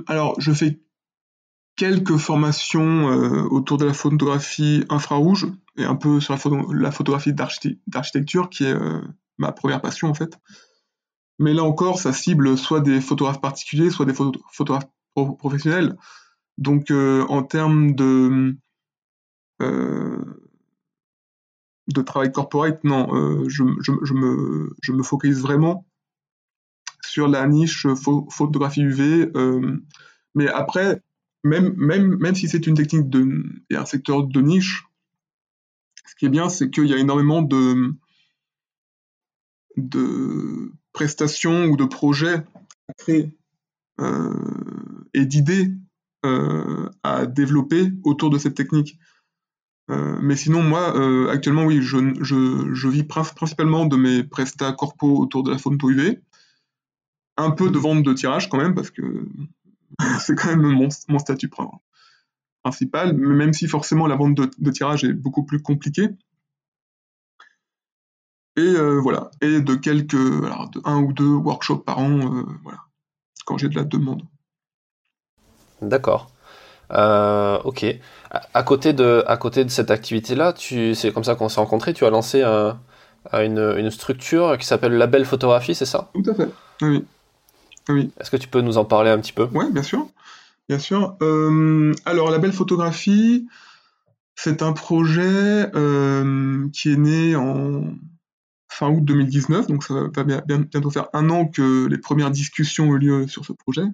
[0.07, 0.81] alors, je fais
[1.77, 5.47] quelques formations euh, autour de la photographie infrarouge
[5.77, 6.35] et un peu sur
[6.73, 9.01] la, photographie d'architecture, qui est euh,
[9.39, 10.39] ma première passion en fait.
[11.39, 14.87] Mais là encore, ça cible soit des photographes particuliers, soit des photographes
[15.39, 15.97] professionnels.
[16.59, 18.57] Donc, euh, en termes de,
[22.05, 23.09] travail corporate, non,
[23.49, 25.87] je, je me focalise vraiment
[27.05, 27.87] sur la niche
[28.31, 29.31] photographie UV.
[29.37, 29.79] Euh,
[30.35, 31.03] mais après,
[31.45, 34.85] même, même, même si c'est une technique de, et un secteur de niche,
[36.07, 37.93] ce qui est bien, c'est qu'il y a énormément de,
[39.77, 42.45] de prestations ou de projets
[42.89, 43.37] à créer
[45.15, 45.71] et d'idées
[46.25, 48.99] à développer autour de cette technique.
[49.89, 55.53] mais sinon, moi, actuellement, oui, je, je, vis principalement de mes prestats corpo autour de
[55.53, 56.21] la photo UV.
[57.37, 59.27] Un peu de vente de tirage quand même, parce que
[60.21, 61.51] c'est quand même mon, mon statut
[62.63, 66.09] principal, même si forcément la vente de, tirage est beaucoup plus compliquée.
[68.57, 72.45] Et euh, voilà, et de quelques, alors de un ou deux workshops par an, euh,
[72.63, 72.81] voilà,
[73.47, 74.23] quand j'ai de la demande.
[75.81, 76.31] D'accord.
[76.93, 77.87] Euh, ok.
[78.31, 81.95] À, côté de, à côté de cette activité-là, c'est comme ça qu'on s'est rencontrés.
[81.95, 82.43] Tu as lancé
[83.33, 86.11] une, une, structure qui s'appelle Label Photographie, c'est ça?
[86.13, 86.49] Tout à fait.
[86.83, 87.07] Oui.
[87.89, 88.11] Oui.
[88.21, 89.49] Est-ce que tu peux nous en parler un petit peu?
[89.53, 90.09] Oui, bien sûr.
[90.69, 91.17] Bien sûr.
[91.23, 93.49] Euh, alors, la belle photographie,
[94.37, 97.95] c'est un projet euh, qui est né en
[98.71, 102.95] fin août 2019, donc ça va bientôt faire un an que les premières discussions ont
[102.95, 103.85] eu lieu sur ce projet,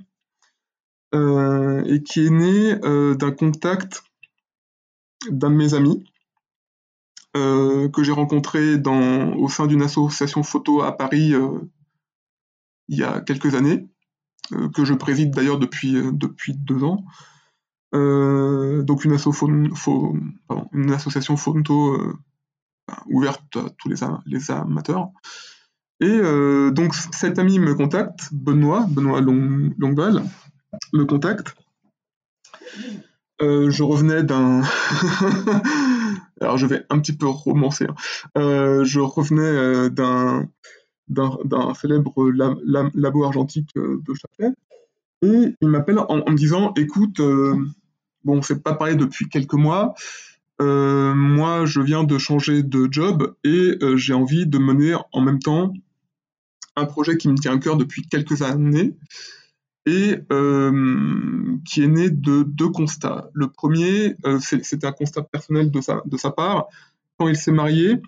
[1.15, 2.77] euh, et qui est né
[3.17, 4.05] d'un contact
[5.31, 6.05] d'un de mes amis
[7.35, 11.35] que j'ai rencontré au sein d'une association photo à Paris
[12.89, 13.89] il y a quelques années.
[14.53, 17.05] Euh, que je préside d'ailleurs depuis, euh, deux ans.
[17.95, 19.33] Euh, donc une, association
[21.37, 21.99] photo
[23.07, 23.97] ouverte à tous les,
[24.27, 25.11] les amateurs.
[26.01, 26.21] Et
[26.73, 30.23] donc cet ami me contacte, Benoît, Benoît Long, Longval,
[30.93, 31.57] me contacte.
[33.41, 34.63] je revenais d'un...
[36.41, 37.87] Alors je vais un petit peu romancer.
[38.37, 38.85] Hein.
[38.85, 40.47] je revenais d'un
[41.09, 42.31] d'un célèbre
[42.95, 44.55] labo argentique euh, de Châtelet.
[45.23, 47.57] Et il m'appelle en, me disant Écoute, euh,
[48.25, 49.95] bon, c'est pas parlé depuis quelques mois.
[50.61, 55.39] Euh, moi, je viens de changer de job et j'ai envie de mener en même
[55.39, 55.73] temps
[56.77, 58.97] un projet qui me tient à cœur depuis quelques années
[59.87, 60.21] et
[61.65, 63.31] qui est né de deux constats.
[63.35, 66.67] Le premier, c'était un constat personnel de sa, de sa part.
[67.19, 68.01] Quand il s'est marié,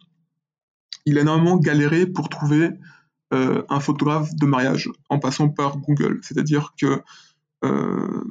[1.06, 2.70] il a énormément galéré pour trouver
[3.32, 6.18] euh, un photographe de mariage en passant par Google.
[6.22, 7.00] C'est-à-dire que
[7.64, 8.24] euh,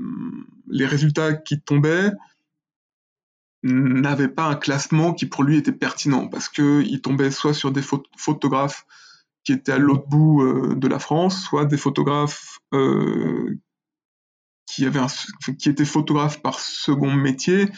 [0.67, 2.11] les résultats qui tombaient
[3.63, 7.83] n'avaient pas un classement qui pour lui était pertinent parce qu'il tombait soit sur des
[8.17, 8.85] photographes
[9.45, 12.59] qui étaient à l'autre bout euh, de la France, soit des photographes
[14.65, 17.69] qui, étaient photographes par second métier,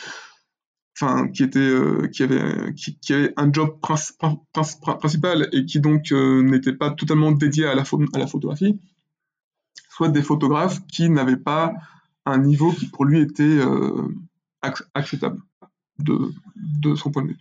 [1.04, 7.76] euh, qui avait un job principal et qui donc euh, n'était pas totalement dédié à
[7.76, 8.80] la, photographie,
[9.90, 11.74] soit des photographes qui n'avaient pas
[12.26, 14.08] un niveau qui pour lui était euh,
[14.62, 15.42] acceptable
[16.00, 17.38] de, son point de vue.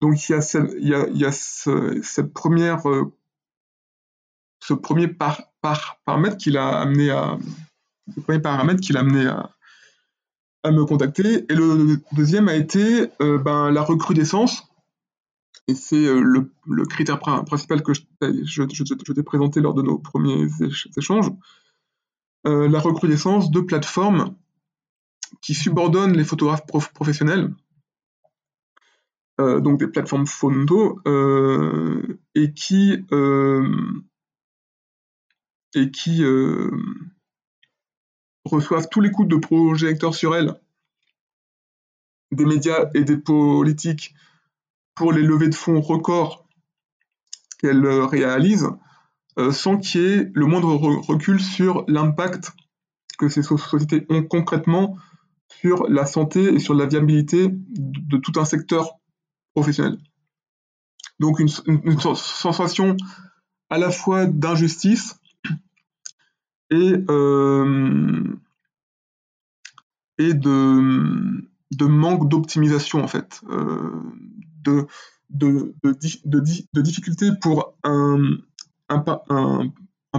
[0.00, 2.82] Donc il y a, a, a cette première
[4.60, 7.38] ce premier par, par, paramètre qui l'a amené à
[8.14, 9.55] ce premier paramètre qui l'a amené à,
[10.66, 11.44] à me contacter.
[11.50, 14.68] Et le deuxième a été euh, ben, la recrudescence.
[15.68, 16.20] Et c'est euh,
[16.66, 20.46] le, critère principal que je, t'ai présenté lors de nos premiers
[20.96, 21.30] échanges.
[22.46, 24.36] Euh, la recrudescence de plateformes
[25.40, 27.52] qui subordonnent les photographes professionnels,
[29.38, 31.00] donc des plateformes photo,
[32.34, 33.04] et qui,
[35.74, 36.24] et qui
[38.46, 40.54] reçoivent tous les coups de projecteur sur elles
[42.32, 44.14] des médias et des politiques
[44.94, 46.46] pour les levées de fonds records
[47.58, 48.70] qu'elles réalisent,
[49.38, 52.52] euh, sans qu'il y ait le moindre recul sur l'impact
[53.18, 54.96] que ces sociétés ont concrètement
[55.48, 58.98] sur la santé et sur la viabilité de, tout un secteur
[59.54, 59.98] professionnel.
[61.18, 62.96] Donc une sensation
[63.70, 65.18] à la fois d'injustice
[66.70, 68.24] et, euh,
[70.18, 74.02] de, manque d'optimisation en fait, euh,
[74.62, 74.86] de,
[75.30, 78.38] de, de, difficulté pour un,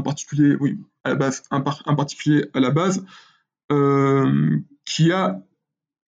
[0.03, 3.05] particulier, oui, à la base, un, particulier à la base,
[3.71, 5.41] euh, qui a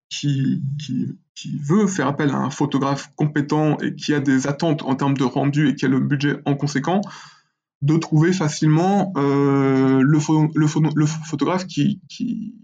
[0.08, 0.62] qui,
[1.62, 5.24] veut faire appel à un photographe compétent et qui a des attentes en termes de
[5.24, 7.00] rendu et qui a le budget en conséquent,
[7.82, 12.54] de trouver facilement euh, le, photographe qui, qui,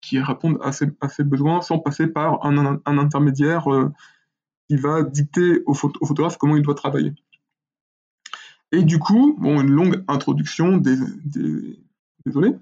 [0.00, 3.92] qui, répond à ses, besoins sans passer par un, intermédiaire euh,
[4.68, 7.12] qui va dicter au, photographe comment il doit travailler.
[8.72, 10.96] Et du coup, bon, une longue introduction, des,
[12.26, 12.56] désolé.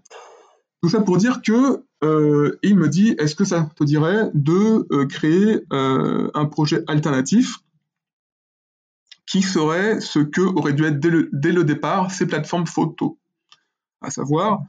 [0.83, 5.05] Tout ça pour dire que euh, il me dit, est-ce que ça te dirait de
[5.05, 7.61] créer un projet alternatif
[9.27, 13.19] qui serait ce que auraient dû être dès le, dès le départ ces plateformes photo.
[14.01, 14.63] À savoir,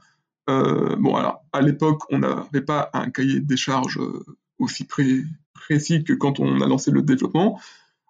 [0.48, 4.24] euh, bon alors à l'époque on n'avait pas un cahier des charges euh,
[4.58, 7.60] aussi précis que quand on a lancé le développement,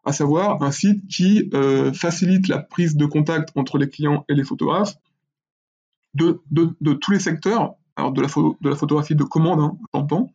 [0.05, 4.35] à savoir un site qui euh, facilite la prise de contact entre les clients et
[4.35, 4.95] les photographes
[6.13, 10.33] de, de, tous les secteurs, alors de la, de la photographie de commande, hein, j'entends,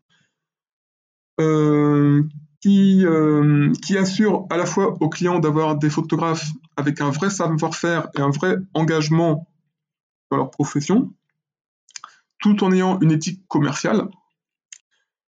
[2.62, 7.30] qui, euh, qui assure à la fois aux clients d'avoir des photographes avec un vrai
[7.30, 9.48] savoir-faire et un vrai engagement
[10.30, 11.14] dans leur profession,
[12.40, 14.10] tout en ayant une éthique commerciale,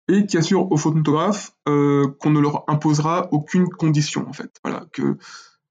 [0.08, 4.52] et qui assure aux photographes euh, qu'on ne leur imposera aucune condition, en fait.
[4.64, 5.18] Voilà, que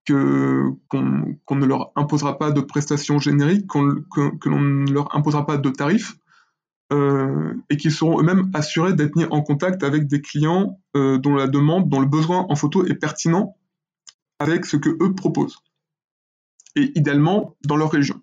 [0.08, 5.58] qu'on ne leur imposera pas de prestations génériques, que, que l'on ne leur imposera pas
[5.58, 6.16] de tarifs,
[6.94, 11.34] euh, et qu'ils seront eux-mêmes assurés d'être mis en contact avec des clients euh, dont
[11.34, 13.58] la demande, dont le besoin en photo est pertinent
[14.38, 15.58] avec ce que eux proposent,
[16.76, 18.22] et idéalement dans leur région.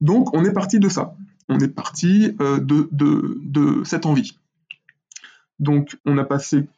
[0.00, 1.16] Donc on est parti de ça,
[1.48, 4.36] on est parti euh, de, cette envie.
[5.60, 6.68] Donc on a passé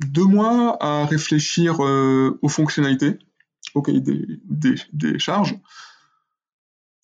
[0.00, 3.20] deux mois à réfléchir aux fonctionnalités,
[3.74, 5.56] au cahier des, des, des charges,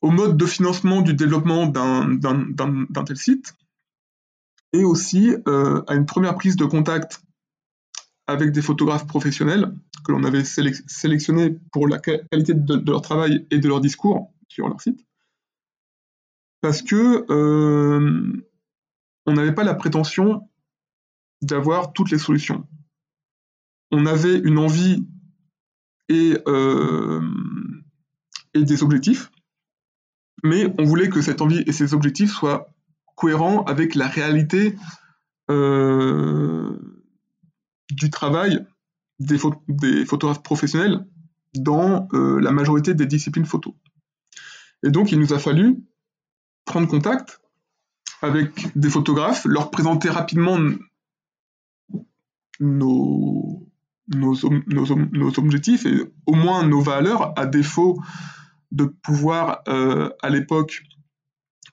[0.02, 3.54] au mode de financement du développement d'un tel site,
[4.72, 7.22] et aussi euh, à une première prise de contact
[8.26, 13.58] avec des photographes professionnels que l'on avait sélectionnés pour la qualité de, leur travail et
[13.58, 15.06] de leur discours sur leur site.
[16.60, 18.32] Parce que euh,
[19.26, 20.48] on n'avait pas la prétention
[21.42, 22.66] d'avoir toutes les solutions.
[23.90, 25.06] On avait une envie
[26.08, 27.20] et, euh,
[28.54, 29.30] et des objectifs,
[30.42, 32.68] mais on voulait que cette envie et ces objectifs soient
[33.14, 34.76] cohérents avec la réalité
[35.50, 36.78] euh,
[37.90, 38.64] du travail
[39.20, 41.04] des, photographes professionnels
[41.54, 43.76] dans euh, la majorité des disciplines photo.
[44.82, 45.76] Et donc il nous a fallu
[46.64, 47.40] prendre contact
[48.22, 50.58] avec des photographes, leur présenter rapidement
[52.60, 53.68] nos,
[55.38, 58.00] objectifs et au moins nos valeurs, à défaut
[58.72, 60.82] de pouvoir euh, à l'époque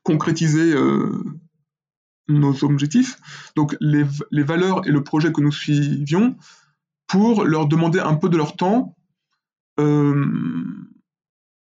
[0.03, 1.23] concrétiser euh,
[2.27, 3.17] nos objectifs,
[3.55, 4.03] donc les,
[4.43, 6.35] valeurs et le projet que nous suivions,
[7.07, 8.95] pour leur demander un peu de leur temps
[9.79, 10.63] euh,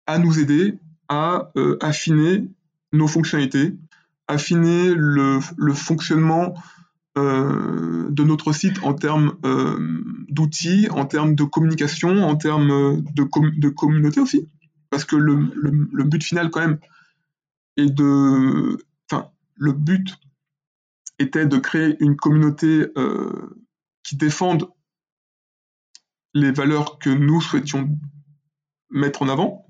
[0.07, 2.49] à nous aider à affiner
[2.91, 3.77] nos fonctionnalités,
[4.27, 5.39] affiner le,
[5.75, 6.55] fonctionnement
[7.15, 9.35] de notre site en termes
[10.29, 14.49] d'outils, en termes de communication, en termes de, de communauté aussi
[14.95, 15.35] parce que le,
[16.05, 16.79] but final quand même
[17.75, 18.77] est de,
[19.11, 20.17] enfin, le but
[21.19, 23.59] était de créer une communauté euh,
[24.03, 24.69] qui défende
[26.33, 27.89] les valeurs que nous souhaitions
[28.89, 29.67] mettre en avant.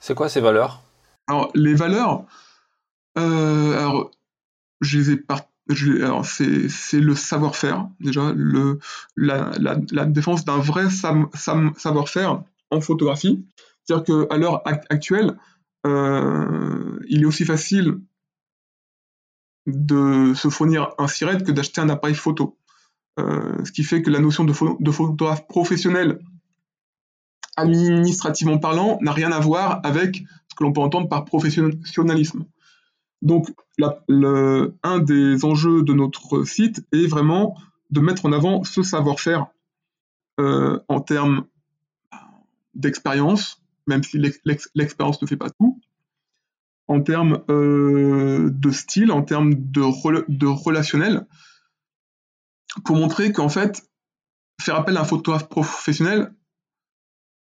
[0.00, 0.82] C'est quoi ces valeurs?
[1.28, 2.26] Alors les valeurs,
[3.16, 4.10] euh, alors
[4.80, 5.24] je les ai
[6.02, 8.80] alors c'est le savoir-faire déjà, le
[9.14, 13.44] la, la, défense d'un vrai savoir-faire en photographie.
[13.84, 15.36] C'est-à-dire qu'à l'heure actuelle,
[15.86, 18.00] euh, il est aussi facile
[19.66, 22.58] de se fournir un SIRET que d'acheter un appareil photo.
[23.18, 26.18] Euh, ce qui fait que la notion de, photographe professionnel,
[27.56, 30.16] administrativement parlant, n'a rien à voir avec
[30.48, 32.44] ce que l'on peut entendre par professionnalisme.
[33.22, 33.48] Donc,
[33.80, 37.56] un des enjeux de notre site est vraiment
[37.90, 39.46] de mettre en avant ce savoir-faire
[40.40, 41.46] euh, en termes
[42.74, 45.80] d'expérience, même si l'expérience ne fait pas tout,
[46.88, 51.26] en termes euh, de style, en termes de, relationnel,
[52.84, 53.88] pour montrer qu'en fait,
[54.60, 56.34] faire appel à un photographe professionnel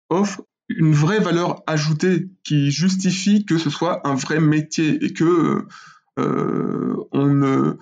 [0.08, 5.66] offre une vraie valeur ajoutée qui justifie que ce soit un vrai métier et que
[6.18, 7.76] euh, on ne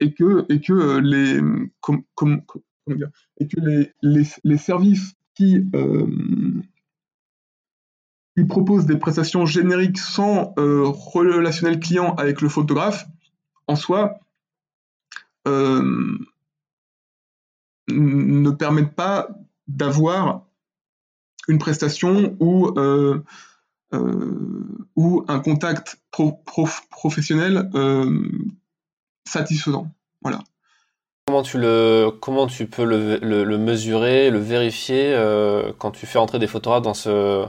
[0.00, 1.40] et que et que les
[1.80, 2.42] comme,
[2.88, 6.06] et que les, services qui, euh,
[8.36, 13.06] qui, proposent des prestations génériques sans euh, relationnel client avec le photographe,
[13.66, 14.18] en soi,
[15.46, 16.18] euh,
[17.88, 19.28] ne permettent pas
[19.68, 20.46] d'avoir
[21.48, 22.72] une prestation ou,
[24.96, 27.68] ou un contact professionnel
[29.26, 29.92] satisfaisant.
[30.22, 30.42] Voilà.
[31.32, 36.18] Comment tu, le, comment tu peux le, le, mesurer, le vérifier euh, quand tu fais
[36.18, 37.46] entrer des photographes dans, ce,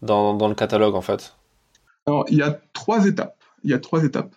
[0.00, 1.36] dans, dans, le catalogue en fait?
[2.06, 3.36] Alors il y a trois étapes.
[3.62, 4.34] Il y a trois étapes.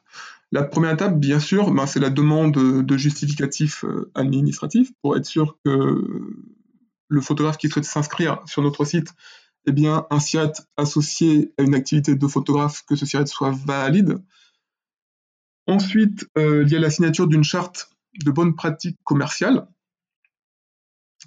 [0.52, 5.26] La première étape, bien sûr, ben, c'est la demande de justificatifs euh, administratifs pour être
[5.28, 6.06] sûr que
[7.08, 9.14] le photographe qui souhaite s'inscrire sur notre site,
[9.66, 14.18] eh bien, un SIRET associé à une activité de photographe, que ce SIRET soit valide.
[15.68, 17.93] Ensuite, euh, il y a la signature d'une charte
[18.24, 19.68] de bonne pratique commerciale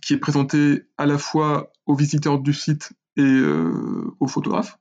[0.03, 4.79] qui est présentée à la fois aux visiteurs du site et euh, aux photographes.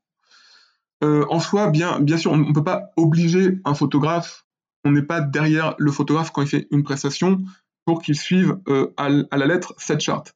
[1.04, 4.46] Euh, en soi, bien, bien sûr, on ne peut pas obliger un photographe,
[4.84, 7.44] on n'est pas derrière le photographe quand il fait une prestation
[7.86, 8.58] pour qu'il suive
[8.98, 10.36] à, la lettre cette charte.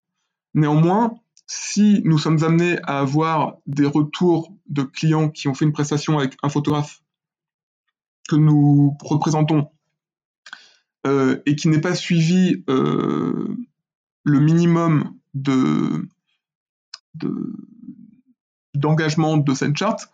[0.54, 1.16] Néanmoins,
[1.48, 6.20] si nous sommes amenés à avoir des retours de clients qui ont fait une prestation
[6.20, 7.02] avec un photographe
[8.28, 9.72] que nous représentons
[11.08, 13.56] euh, et qui n'est pas suivi euh,
[14.26, 16.06] le minimum de,
[18.74, 20.12] d'engagement de, cette charte,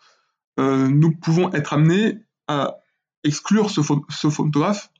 [0.59, 2.75] euh, nous pouvons être amenés à
[3.23, 4.91] exclure ce, photographe,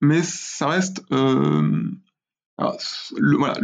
[0.00, 1.02] mais ça reste...
[1.10, 1.96] le,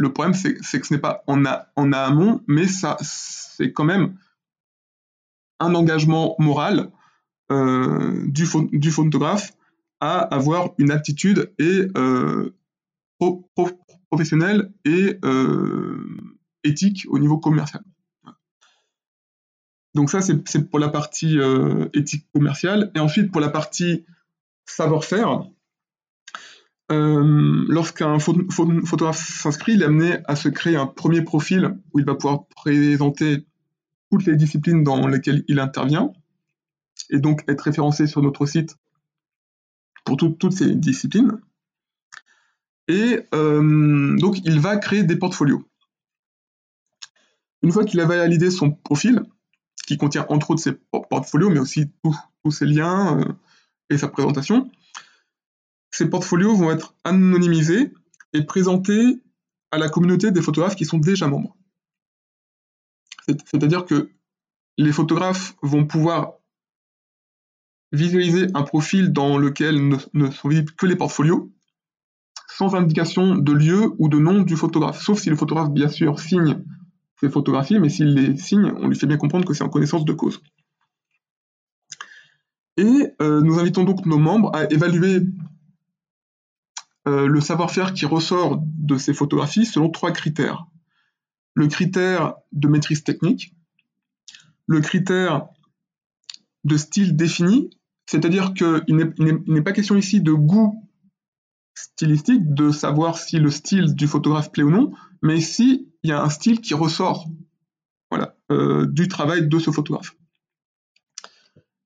[0.09, 1.45] problème, c'est, que ce n'est pas en,
[1.77, 4.17] en amont, mais ça, c'est quand même
[5.61, 6.91] un engagement moral
[7.49, 9.53] du, du, photographe
[9.99, 12.53] à avoir une attitude et euh,
[14.09, 16.05] professionnelle et euh,
[16.63, 17.83] éthique au niveau commercial.
[19.93, 21.37] Donc ça, c'est pour la partie
[21.93, 22.91] éthique commerciale.
[22.95, 24.05] Et ensuite, pour la partie
[24.65, 25.47] savoir-faire,
[26.89, 32.15] lorsqu'un photographe s'inscrit, il est amené à se créer un premier profil où il va
[32.15, 33.45] pouvoir présenter
[34.11, 36.11] toutes les disciplines dans lesquelles il intervient
[37.09, 38.77] et donc être référencé sur notre site
[40.05, 41.41] pour toutes ces disciplines.
[42.87, 45.67] Et euh, donc, il va créer des portfolios.
[47.63, 49.23] Une fois qu'il a validé son profil,
[49.87, 53.33] qui contient entre autres ses portfolios, mais aussi tous ses liens euh,
[53.89, 54.69] et sa présentation,
[55.91, 57.93] ces portfolios vont être anonymisés
[58.33, 59.21] et présentés
[59.71, 61.55] à la communauté des photographes qui sont déjà membres.
[63.27, 64.11] C'est-à-dire que
[64.77, 66.33] les photographes vont pouvoir
[67.95, 71.51] visualiser un profil dans lequel ne, sont visibles que les portfolios,
[72.47, 76.19] sans indication de lieu ou de nom du photographe, sauf si le photographe, bien sûr,
[76.19, 76.63] signe
[77.19, 80.05] ses photographies, mais s'il les signe, on lui fait bien comprendre que c'est en connaissance
[80.05, 80.41] de cause.
[82.77, 85.21] Et euh, nous invitons donc nos membres à évaluer
[87.07, 90.65] euh, le savoir-faire qui ressort de ces photographies selon trois critères.
[91.53, 93.55] Le critère de maîtrise technique,
[94.67, 95.47] le critère
[96.65, 97.69] de style défini,
[98.05, 99.13] c'est-à-dire qu'il
[99.47, 100.81] n'est pas question ici de goût
[101.73, 106.13] stylistique, de savoir si le style du photographe plaît ou non, mais si il y
[106.13, 107.27] a un style qui ressort
[108.09, 110.15] voilà, euh, du travail de ce photographe.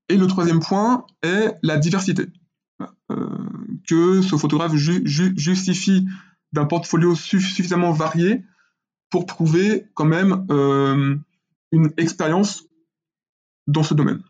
[0.09, 2.27] Et le troisième point est la diversité.
[3.11, 3.27] Euh,
[3.87, 6.07] que ce photographe justifie
[6.51, 8.43] d'un portfolio suffisamment varié
[9.09, 11.15] pour prouver quand même euh,
[11.71, 12.65] une expérience
[13.67, 14.21] dans ce domaine.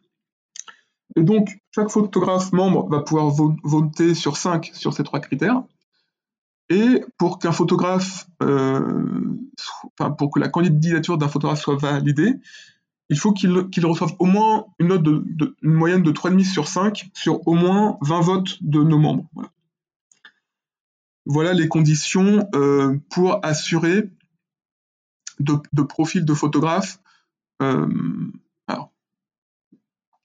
[1.16, 3.34] Et donc, chaque photographe membre va pouvoir
[3.64, 5.64] voter sur 5 sur ces trois critères.
[6.70, 9.38] Et pour qu'un photographe, euh,
[10.00, 12.36] enfin, pour que la candidature d'un photographe soit validée,
[13.10, 17.10] il faut qu'il reçoive au moins une note de, une moyenne de 3,5 sur 5
[17.14, 19.28] sur au moins 20 votes de nos membres.
[21.26, 24.12] Voilà, les conditions euh, pour assurer
[25.40, 27.00] de, de de photographe
[27.62, 27.88] euh,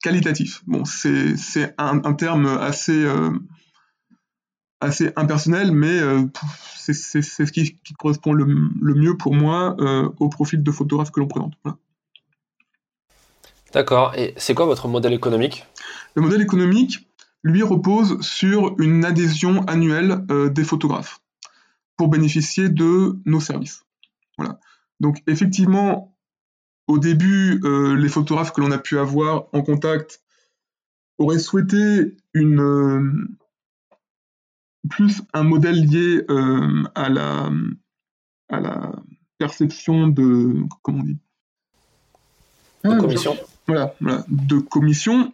[0.04, 0.62] qualitatif.
[0.66, 3.30] Bon, c'est un, terme assez, euh,
[4.80, 6.26] assez impersonnel, mais euh,
[6.76, 11.26] c'est ce qui, correspond le, mieux pour moi euh, au profil de photographe que l'on
[11.26, 11.54] présente.
[13.72, 14.12] D'accord.
[14.14, 15.64] Et c'est quoi votre modèle économique?
[16.14, 17.08] Le modèle économique,
[17.42, 21.20] lui, repose sur une adhésion annuelle des photographes
[21.96, 23.84] pour bénéficier de nos services.
[24.36, 24.60] Voilà.
[25.00, 26.13] Donc effectivement,
[26.86, 30.22] au début, euh, les photographes que l'on a pu avoir en contact
[31.18, 33.28] auraient souhaité une, euh,
[34.90, 37.50] plus un modèle lié euh, à, la,
[38.50, 38.92] à la
[39.38, 40.54] perception de.
[40.82, 41.18] Comment on dit?
[42.84, 43.36] De ah, commission.
[43.66, 45.32] Voilà, voilà, de commission.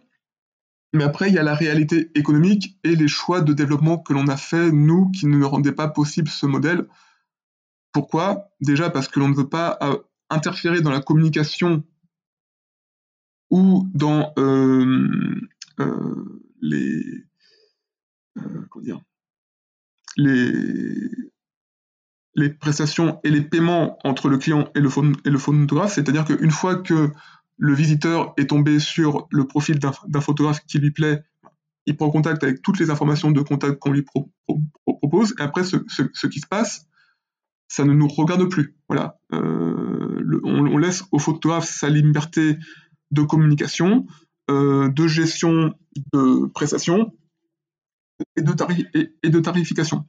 [0.93, 4.27] Mais après, il y a la réalité économique et les choix de développement que l'on
[4.27, 6.85] a fait, nous, qui ne rendaient pas possible ce modèle.
[7.93, 8.49] Pourquoi?
[8.61, 9.77] Déjà parce que l'on ne veut pas
[10.31, 11.83] interférer dans la communication
[13.49, 15.39] ou dans euh,
[15.79, 17.03] euh, les,
[18.37, 18.67] euh,
[22.35, 24.89] les, prestations et les paiements entre le client et le,
[25.25, 27.11] et le photographe, c'est-à-dire qu'une fois que
[27.57, 31.23] le visiteur est tombé sur le profil d'un photographe qui lui plaît,
[31.85, 35.77] il prend contact avec toutes les informations de contact qu'on lui propose, et après, ce,
[36.27, 36.87] qui se passe,
[37.71, 38.75] ça ne nous regarde plus.
[38.89, 39.17] Voilà.
[39.31, 42.57] Euh, on, laisse au photographe sa liberté
[43.11, 44.07] de communication,
[44.49, 45.73] euh, de gestion
[46.11, 47.13] de prestations
[48.35, 50.05] et de, tarification.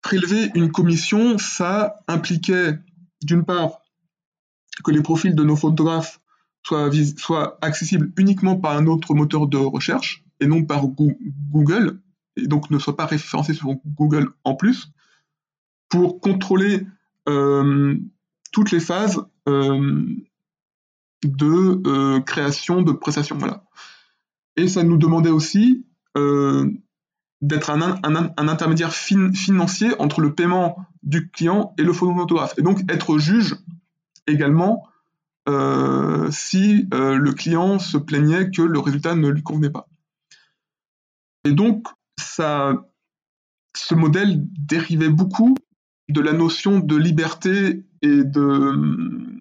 [0.00, 2.78] Prélever une commission, ça impliquait
[3.20, 3.80] d'une part
[4.84, 6.20] que les profils de nos photographes
[6.62, 10.86] soit, accessible uniquement par un autre moteur de recherche et non par
[11.50, 12.00] Google,
[12.36, 14.92] et donc ne soit pas référencé sur Google en plus,
[15.88, 16.86] pour contrôler
[17.28, 17.96] euh,
[18.52, 20.06] toutes les phases euh,
[21.24, 23.38] de euh, création de prestations.
[23.38, 23.64] Voilà.
[24.56, 25.84] Et ça nous demandait aussi
[27.40, 28.00] d'être un,
[28.36, 33.54] intermédiaire financier entre le paiement du client et le photographe, et donc être juge
[34.26, 34.88] également
[35.48, 39.88] euh, si euh, le client se plaignait que le résultat ne lui convenait pas.
[41.44, 41.86] Et donc,
[42.18, 42.74] ça,
[43.74, 45.56] ce modèle dérivait beaucoup
[46.08, 49.38] de la notion de liberté et de,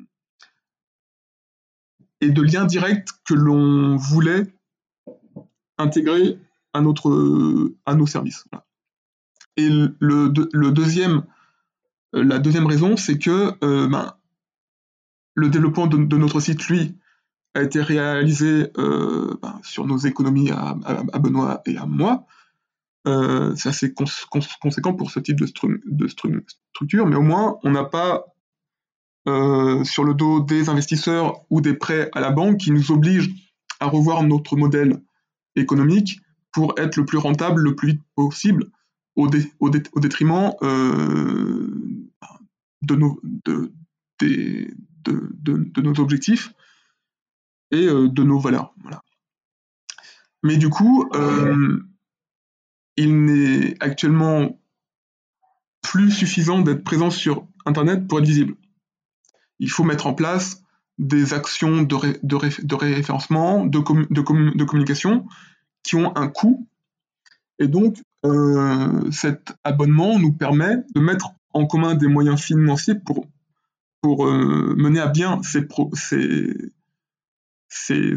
[2.22, 4.48] et de lien direct que l'on voulait
[5.78, 6.40] intégrer
[6.74, 8.46] à, notre, à nos services.
[9.56, 11.24] Et le, deuxième,
[12.14, 14.14] la deuxième raison, c'est que euh, ben,
[15.36, 16.96] le développement de, notre site, lui,
[17.54, 20.76] a été réalisé euh, ben, sur nos économies à,
[21.20, 22.26] Benoît et à moi.
[23.08, 25.46] Euh, c'est assez conséquent pour ce type de,
[26.08, 28.26] structure, mais au moins, on n'a pas
[29.28, 33.34] euh, sur le dos des investisseurs ou des prêts à la banque qui nous obligent
[33.80, 35.02] à revoir notre modèle
[35.56, 36.20] économique
[36.52, 38.72] pour être le plus rentable le plus vite possible
[39.16, 40.52] au, détriment
[42.82, 43.20] de nos,
[46.00, 46.54] objectifs
[47.72, 48.74] et euh, de nos valeurs.
[50.44, 51.10] Mais du coup,
[52.98, 54.60] il n'est actuellement
[55.82, 58.56] plus suffisant d'être présent sur Internet pour être visible.
[59.60, 60.64] Il faut mettre en place
[60.98, 65.28] des actions de, référencement, de, communication
[65.84, 66.68] qui ont un coût.
[67.60, 73.28] Et donc, euh, cet abonnement nous permet de mettre en commun des moyens financiers pour
[74.26, 75.68] euh, mener à bien ces,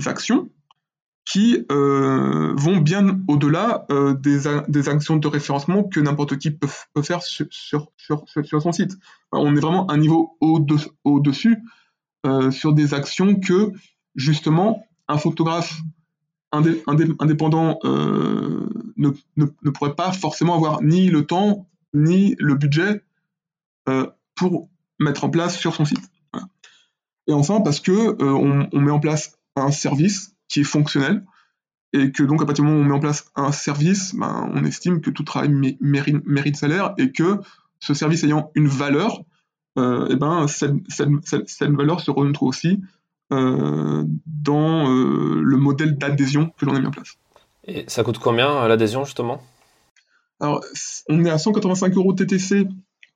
[0.07, 0.51] actions
[1.31, 6.69] qui euh, vont bien au-delà euh, des, actions de référencement que n'importe qui peut,
[7.03, 7.47] faire sur,
[7.99, 8.97] son site.
[9.33, 10.37] on est vraiment un niveau
[11.05, 11.59] au-dessus
[12.51, 13.73] sur des actions que
[14.15, 15.81] justement un photographe
[16.53, 23.05] indépendant ne, pourrait pas forcément avoir ni le temps ni le budget
[24.35, 24.69] pour
[24.99, 26.11] mettre en place sur son site.
[27.31, 31.25] Et enfin, parce que euh, on, met en place un service qui est fonctionnel,
[31.95, 34.51] et que donc à partir du moment où on met en place un service, ben,
[34.53, 37.39] on estime que tout travail mérite, salaire, et que
[37.79, 39.23] ce service ayant une valeur,
[39.79, 42.83] euh, et ben, cette, valeur se retrouve aussi
[43.33, 47.17] euh, dans le modèle d'adhésion que l'on a mis en place.
[47.65, 49.43] Et ça coûte combien l'adhésion justement?
[50.41, 50.65] Alors,
[51.09, 52.67] on est à 185 euros TTC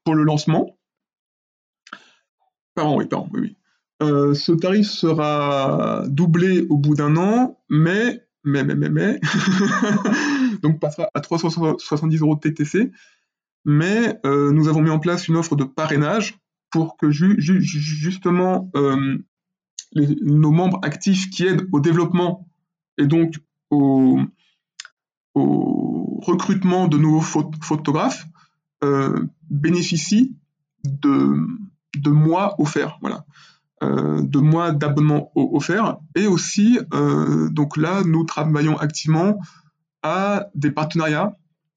[0.05, 0.77] pour le lancement.
[2.75, 3.57] Par an, oui, par an, oui.
[4.03, 9.21] Euh, ce tarif sera doublé au bout d'un an, mais, mais, mais, mais, mais,
[10.63, 12.91] donc passera à 370 euros de TTC.
[13.65, 16.39] Mais euh, nous avons mis en place une offre de parrainage
[16.71, 19.17] pour que justement euh,
[19.95, 22.49] nos membres actifs qui aident au développement
[22.99, 23.37] et donc
[23.71, 24.21] au,
[25.35, 28.27] recrutement de nouveaux photographes
[29.51, 30.37] bénéficient
[30.85, 31.37] de,
[31.97, 33.25] de mois offerts, voilà,
[34.23, 35.99] de mois d'abonnement offerts.
[36.15, 39.39] Et aussi, euh, donc là, nous travaillons activement
[40.03, 41.37] à des partenariats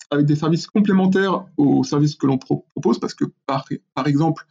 [0.10, 3.66] avec des services complémentaires aux services que l'on propose, parce que par,
[4.06, 4.46] exemple,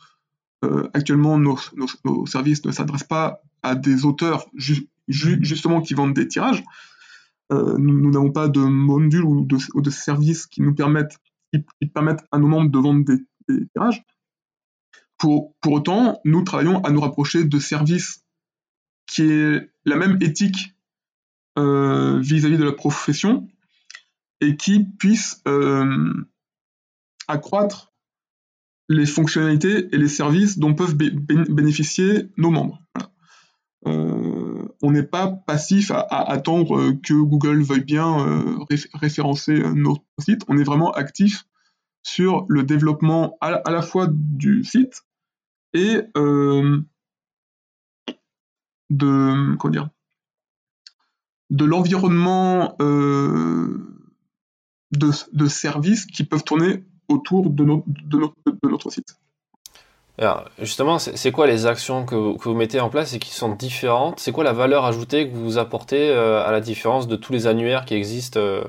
[0.65, 1.57] euh, actuellement, nos,
[2.27, 4.47] services ne s'adressent pas à des auteurs
[5.09, 6.63] justement qui vendent des tirages.
[7.51, 11.17] nous n'avons pas de module ou de, services qui nous permettent,
[11.53, 14.03] qui, permettent à nos membres de vendre des tirages.
[15.19, 18.25] Pour, autant, nous travaillons à nous rapprocher de services
[19.07, 20.75] qui aient la même éthique
[21.59, 23.49] euh, vis-à-vis de la profession
[24.41, 26.13] et qui puissent euh,
[27.29, 27.95] accroître
[28.89, 32.83] les fonctionnalités et les services dont peuvent bénéficier nos membres.
[33.87, 40.59] Euh, on n'est pas passif à, attendre que Google veuille bien référencer notre site, on
[40.59, 41.47] est vraiment actif
[42.07, 45.03] sur le développement à, la fois du site
[45.75, 46.81] et euh,
[48.91, 49.89] de comment dire
[51.51, 53.81] de l'environnement de,
[54.93, 59.17] de services qui peuvent tourner autour de, de, notre site.
[60.59, 64.21] Justement, c'est quoi les actions que vous, mettez en place et qui sont différentes?
[64.21, 67.47] C'est quoi la valeur ajoutée que vous apportez euh, à la différence de tous les
[67.47, 68.65] annuaires qui existent euh,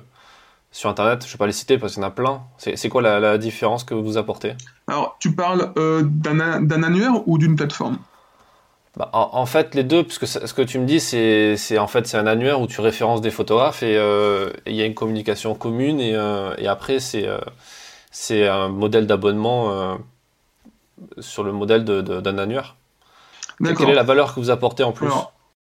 [0.78, 2.41] sur Internet Je ne vais pas les citer parce qu'il y en a plein.
[2.57, 4.53] C'est quoi la, différence que vous apportez?
[4.88, 6.39] Alors, tu parles euh, d'un
[6.84, 7.97] annuaire ou d'une plateforme?
[8.95, 12.17] Bah, en, fait, les deux, puisque ce que tu me dis, c'est en fait c'est
[12.17, 13.93] un annuaire où tu références des photographes et
[14.65, 16.13] il y a une communication commune et,
[16.57, 17.28] et après c'est
[18.17, 19.95] c'est un modèle d'abonnement euh,
[21.19, 22.75] sur le modèle d'un annuaire.
[23.63, 25.11] Quelle est la valeur que vous apportez en plus?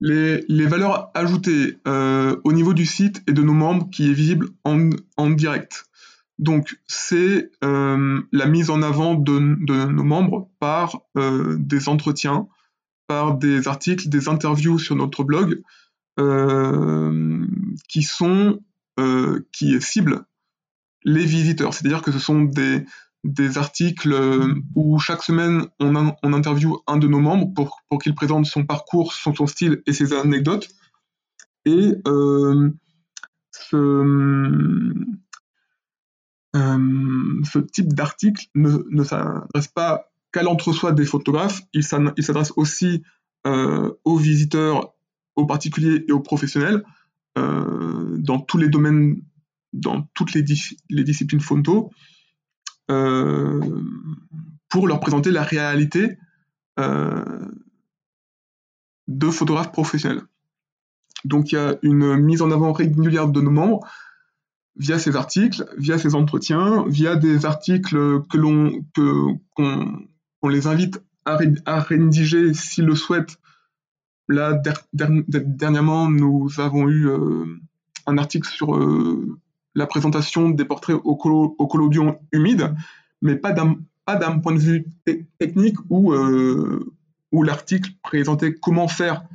[0.02, 4.50] Les, valeurs ajoutées euh, au niveau du site et de nos membres qui est visible
[4.64, 5.86] en, direct.
[6.38, 12.48] Donc, c'est euh, la mise en avant de, nos membres par des entretiens,
[13.08, 15.62] par des articles, des interviews sur notre blog
[17.88, 18.60] qui sont
[19.52, 20.26] qui ciblent
[21.06, 21.74] les visiteurs.
[21.74, 22.86] C'est-à-dire que ce sont des,
[23.26, 28.14] des articles euh, où chaque semaine on, on interviewe un de nos membres pour, qu'il
[28.14, 30.70] présente son parcours, son, style et ses anecdotes.
[31.66, 32.70] Et euh,
[33.50, 33.76] ce,
[36.56, 43.04] euh, ce, type d'article ne, ne s'adresse pas qu'à l'entre-soi des photographes, il s'adresse aussi
[43.44, 44.96] aux visiteurs,
[45.36, 46.84] aux particuliers et aux professionnels
[47.36, 49.22] dans tous les domaines
[49.72, 50.44] dans toutes les,
[50.90, 51.92] les disciplines photo
[52.88, 56.18] pour leur présenter la réalité
[56.80, 57.24] euh,
[59.08, 60.24] de photographes professionnels.
[61.24, 63.88] Donc il y a une mise en avant régulière de nos membres
[64.76, 68.84] via ces articles, via ces entretiens, via des articles que l'on
[69.56, 73.40] qu'on les invite à, à rédiger s'ils le souhaitent.
[74.28, 74.60] Là,
[74.94, 77.46] dernièrement, nous avons eu euh,
[78.08, 78.76] un article sur
[79.76, 82.74] la présentation des portraits au, collodion humide,
[83.22, 84.86] mais pas d'un point de vue
[85.38, 86.92] technique où, euh,
[87.44, 89.26] l'article présentait comment faire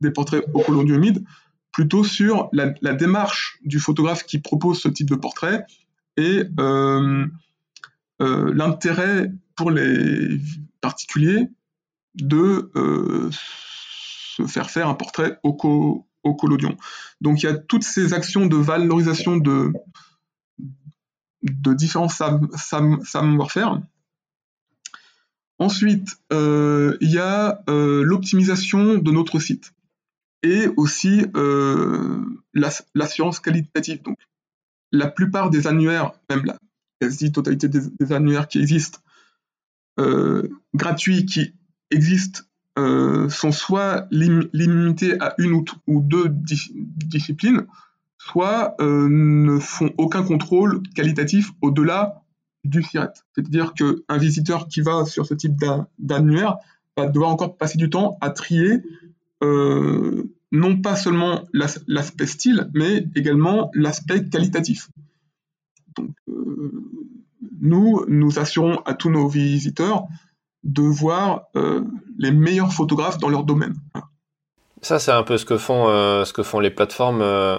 [0.00, 1.24] des portraits au collodion humide,
[1.72, 5.66] plutôt sur la, démarche du photographe qui propose ce type de portrait
[6.16, 7.26] et euh,
[8.22, 10.40] euh, l'intérêt pour les
[10.80, 11.48] particuliers
[12.14, 12.70] de
[13.32, 16.76] se faire faire un portrait au, collodion.
[17.20, 19.72] Donc il y a toutes ces actions de valorisation de,
[21.42, 23.80] de différents savoir-faire.
[25.58, 29.72] Ensuite, euh, il y a euh, l'optimisation de notre site
[30.44, 32.24] et aussi euh,
[32.94, 34.02] l'assurance qualitative.
[34.02, 34.18] Donc,
[34.92, 36.56] la plupart des annuaires, même la
[37.00, 39.00] quasi-totalité des, annuaires qui existent,
[40.74, 41.54] gratuits, qui
[41.90, 42.42] existent
[42.78, 47.66] euh, sont soit limités à une ou, deux disciplines,
[48.18, 52.22] soit euh, ne font aucun contrôle qualitatif au-delà
[52.62, 53.14] du SIRET.
[53.34, 55.54] C'est-à-dire qu'un visiteur qui va sur ce type
[55.98, 56.58] d'annuaire
[56.96, 58.82] va devoir encore passer du temps à trier
[59.42, 64.88] euh, non pas seulement l'aspect style, mais également l'aspect qualitatif.
[65.96, 66.10] Donc,
[67.60, 70.06] nous, nous assurons à tous nos visiteurs
[70.64, 71.82] de voir euh,
[72.18, 73.74] les meilleurs photographes dans leur domaine.
[74.82, 77.58] Ça, c'est un peu ce que font, euh, ce que font les plateformes euh,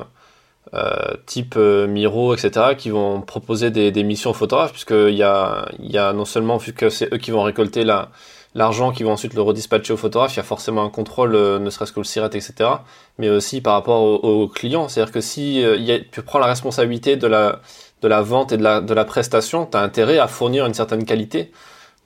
[1.25, 6.13] type Miro, etc., qui vont proposer des, missions aux photographes, puisqu'il y a, y a
[6.13, 8.09] non seulement, vu que c'est eux qui vont récolter la,
[8.53, 11.69] l'argent qui vont ensuite le redispatcher aux photographes, il y a forcément un contrôle, ne
[11.69, 12.69] serait-ce que le SIRET, etc.,
[13.17, 14.87] mais aussi par rapport aux, clients.
[14.87, 15.63] C'est-à-dire que si
[16.11, 17.61] tu prends la responsabilité de la,
[18.01, 20.73] de la vente et de la, de la prestation, tu as intérêt à fournir une
[20.73, 21.51] certaine qualité.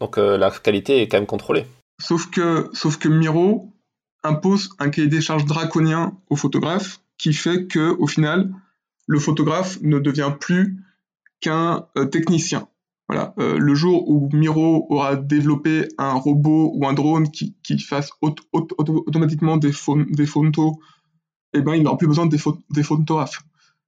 [0.04, 1.66] Donc euh, la qualité est quand même contrôlée.
[1.98, 3.72] Sauf que, sauf que Miro
[4.22, 8.54] impose un cahier des charges draconien au photographe qui fait que au final,
[9.08, 10.84] le photographe ne devient plus
[11.40, 12.68] qu'un euh, technicien.
[13.08, 13.34] Voilà.
[13.40, 18.10] Euh, le jour où Miro aura développé un robot ou un drone qui, fasse
[18.52, 19.72] automatiquement des,
[20.10, 20.74] des photos,
[21.54, 22.40] eh ben, il n'aura plus besoin des,
[22.72, 23.42] des photographes.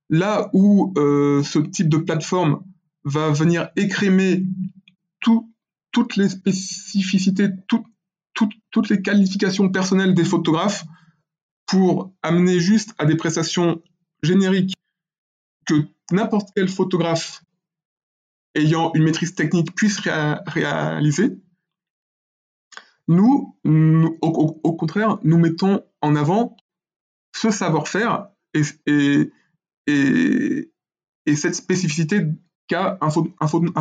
[0.09, 2.61] Là où ce type de plateforme
[3.03, 4.45] va venir écrémer
[5.19, 5.49] tout,
[5.95, 10.83] toutes les spécificités, toutes les qualifications personnelles des photographes
[11.67, 13.81] pour amener juste à des prestations
[14.21, 14.73] génériques
[15.65, 17.45] que n'importe quel photographe
[18.55, 20.01] ayant une maîtrise technique puisse
[20.47, 21.37] réaliser.
[23.07, 26.57] Nous, au, contraire, nous mettons en avant
[27.33, 29.31] ce savoir-faire et,
[29.87, 32.27] et, cette spécificité
[32.67, 33.09] qu'a un,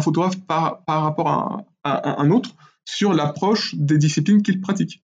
[0.01, 5.03] photographe par, par rapport à, un autre sur l'approche des disciplines qu'il pratique.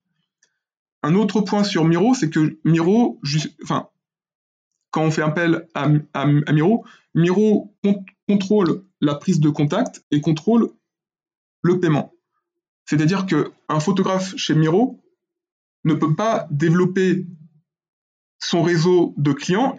[1.03, 3.21] Un autre point sur Miro, c'est que Miro,
[4.91, 7.75] quand on fait appel à, Miro, Miro
[8.29, 10.71] contrôle la prise de contact et contrôle
[11.63, 12.13] le paiement.
[12.85, 15.01] C'est-à-dire qu'un photographe chez Miro
[15.85, 17.27] ne peut pas développer
[18.39, 19.77] son réseau de clients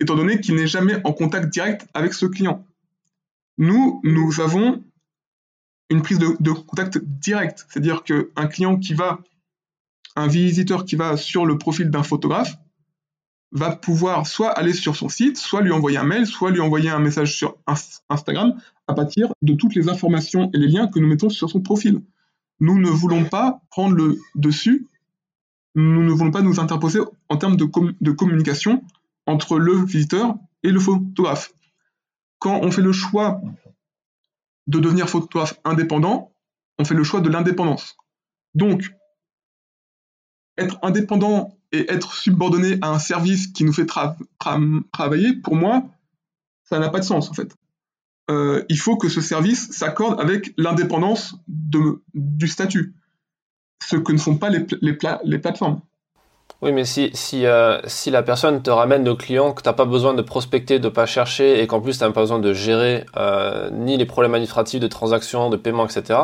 [0.00, 2.66] étant donné qu'il n'est jamais en contact direct avec ce client.
[3.58, 4.82] Nous, nous avons
[5.92, 9.18] une prise de, contact direct, c'est-à-dire qu'un client qui va,
[10.16, 12.56] un visiteur qui va sur le profil d'un photographe,
[13.52, 16.88] va pouvoir soit aller sur son site, soit lui envoyer un mail, soit lui envoyer
[16.88, 17.58] un message sur
[18.08, 18.54] Instagram
[18.88, 22.00] à partir de toutes les informations et les liens que nous mettons sur son profil.
[22.60, 24.88] Nous ne voulons pas prendre le dessus,
[25.74, 27.68] nous ne voulons pas nous interposer en termes de,
[28.00, 28.82] de communication
[29.26, 31.52] entre le visiteur et le photographe.
[32.38, 33.42] Quand on fait le choix
[34.66, 36.32] de devenir photographe indépendant,
[36.78, 37.96] on fait le choix de l'indépendance.
[38.54, 38.94] Donc,
[40.58, 45.84] être indépendant et être subordonné à un service qui nous fait travailler, pour moi,
[46.64, 47.56] ça n'a pas de sens en fait.
[48.30, 52.94] Euh, il faut que ce service s'accorde avec l'indépendance du statut,
[53.82, 55.80] ce que ne font pas les, les, plateformes.
[56.62, 59.72] Oui, mais si, si, euh, si, la personne te ramène nos clients, que tu n'as
[59.72, 62.52] pas besoin de prospecter, de pas chercher, et qu'en plus tu n'as pas besoin de
[62.52, 66.20] gérer euh, ni les problèmes administratifs de transaction, de paiement, etc.,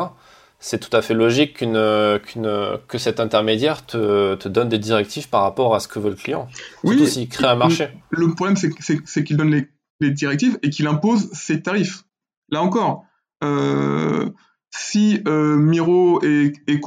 [0.61, 5.29] c'est tout à fait logique qu'une, qu'une, que cet intermédiaire te, te, donne des directives
[5.29, 6.49] par rapport à ce que veut le client.
[6.83, 7.89] Oui, Surtout s'il crée un marché.
[8.09, 8.69] Le, problème, c'est,
[9.05, 9.69] c'est, qu'il donne les,
[10.01, 12.03] les, directives et qu'il impose ses tarifs.
[12.49, 13.05] Là encore,
[13.41, 14.29] euh,
[14.69, 16.81] si euh, Miro et, et,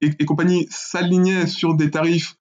[0.00, 2.36] et, compagnie s'alignaient sur des tarifs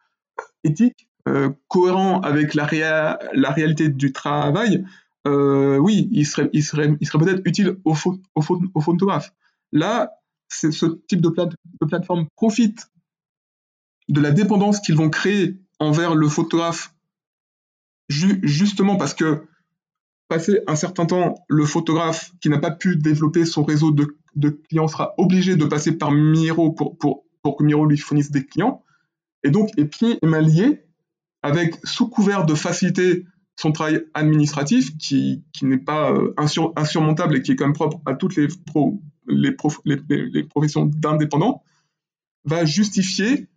[0.64, 4.86] éthiques, euh, cohérents avec la, réalité du travail,
[5.26, 7.96] euh, oui, il serait, peut-être utile au,
[8.36, 8.44] au,
[8.74, 9.34] au photographe.
[9.72, 10.12] Là,
[10.50, 11.30] ce type de,
[11.88, 12.90] plateforme profite
[14.10, 16.94] de la dépendance qu'ils vont créer envers le photographe,
[18.10, 19.46] justement parce que
[20.28, 24.88] passé un certain temps, le photographe qui n'a pas pu développer son réseau de, clients
[24.88, 28.84] sera obligé de passer par Miro pour, que Miro lui fournisse des clients.
[29.44, 30.86] Et donc, et et mains liés,
[31.42, 33.26] avec sous couvert de faciliter
[33.56, 36.34] son travail administratif, qui, qui n'est pas euh,
[36.76, 39.56] insurmontable et qui est quand même propre à toutes les pros les,
[40.10, 41.64] les, professions d'indépendants,
[42.46, 43.48] va justifier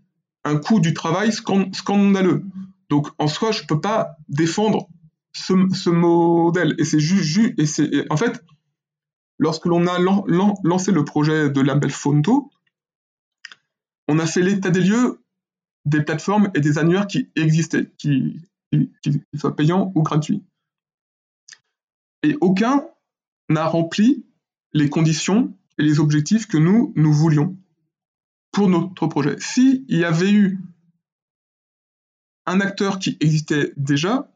[0.45, 2.45] un coût du travail scandaleux.
[2.89, 4.89] Donc en soi, je ne peux pas défendre
[5.32, 6.74] ce, modèle.
[6.78, 8.45] Et c'est juste, et en fait,
[9.39, 12.51] lorsque l'on a lancé le projet de label Fonto,
[14.09, 15.20] on a fait l'état des lieux
[15.87, 18.43] des plateformes et des annuaires qui existaient, qu'ils
[19.34, 20.43] soient payants ou gratuits.
[22.22, 22.84] Et aucun
[23.49, 24.26] n'a rempli
[24.72, 27.57] les conditions et les objectifs que nous, nous voulions
[28.51, 29.37] pour notre projet.
[29.39, 30.59] S'il y avait eu
[32.47, 34.30] un acteur qui existait déjà,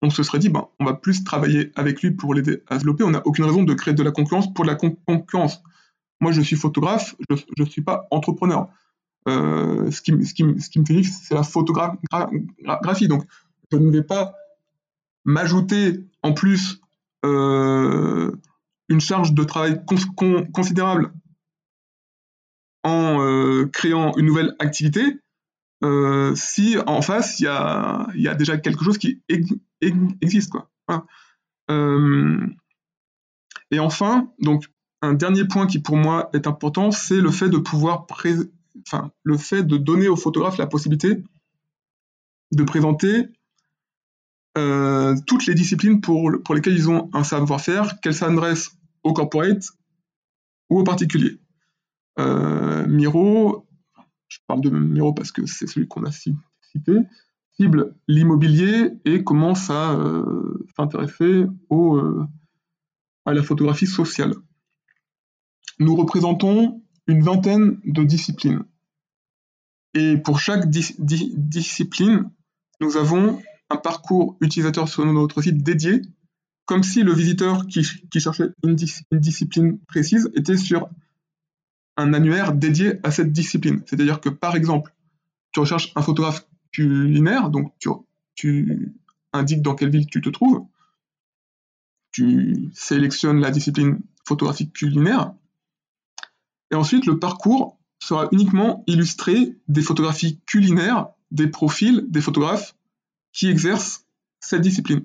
[0.00, 3.04] on se serait dit, ben, on va plus travailler avec lui pour l'aider à développer.
[3.04, 5.62] On n'a aucune raison de créer de la concurrence pour la concurrence.
[6.20, 8.68] Moi, je suis photographe, je ne suis pas entrepreneur.
[9.26, 13.08] Euh, ce, qui, ce, qui, ce, qui, me fait dire, c'est la photographie.
[13.08, 13.24] Donc,
[13.72, 14.34] je ne vais pas
[15.24, 16.80] m'ajouter en plus
[17.24, 18.30] euh,
[18.88, 19.82] une charge de travail
[20.52, 21.12] considérable
[22.82, 25.18] en euh, créant une nouvelle activité
[26.34, 29.22] si en face il y a, déjà quelque chose qui
[30.22, 30.70] existe quoi.
[33.70, 34.64] Et enfin, donc
[35.02, 38.06] un dernier point qui pour moi est important, c'est le fait de pouvoir
[38.86, 41.22] enfin, le fait de donner aux photographes la possibilité
[42.52, 43.28] de présenter
[44.56, 48.70] euh, toutes les disciplines pour, pour lesquelles ils ont un savoir-faire, qu'elles s'adressent
[49.02, 49.64] aux corporate
[50.70, 51.40] ou aux particuliers.
[52.20, 53.66] Euh, Miro,
[54.28, 57.00] je parle de Miro parce que c'est celui qu'on a cité,
[57.56, 61.46] cible l'immobilier et commence à euh, s'intéresser
[63.26, 64.34] à la photographie sociale.
[65.80, 68.64] Nous représentons une vingtaine de disciplines.
[69.94, 72.30] Et pour chaque discipline,
[72.80, 73.40] nous avons
[73.70, 76.02] un parcours utilisateur sur notre site dédié,
[76.66, 77.84] comme si le visiteur qui,
[78.18, 80.88] cherchait une, discipline précise était sur
[81.96, 83.82] un annuaire dédié à cette discipline.
[83.86, 84.94] C'est-à-dire que, par exemple,
[85.52, 87.72] tu recherches un photographe culinaire, donc
[88.34, 88.92] tu,
[89.32, 90.66] indiques dans quelle ville tu te trouves,
[92.10, 95.34] tu sélectionnes la discipline photographique culinaire,
[96.74, 102.74] et ensuite le parcours sera uniquement illustré des photographies culinaires, des profils des photographes
[103.32, 104.04] qui exerce
[104.40, 105.04] cette discipline.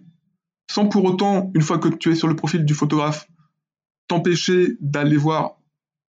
[0.71, 3.27] Sans pour autant, une fois que tu es sur le profil du photographe,
[4.07, 5.57] t'empêcher d'aller voir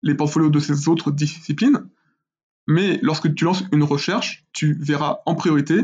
[0.03, 1.91] les portfolios de ces autres disciplines.
[2.67, 5.83] Mais lorsque tu lances une recherche, tu verras en priorité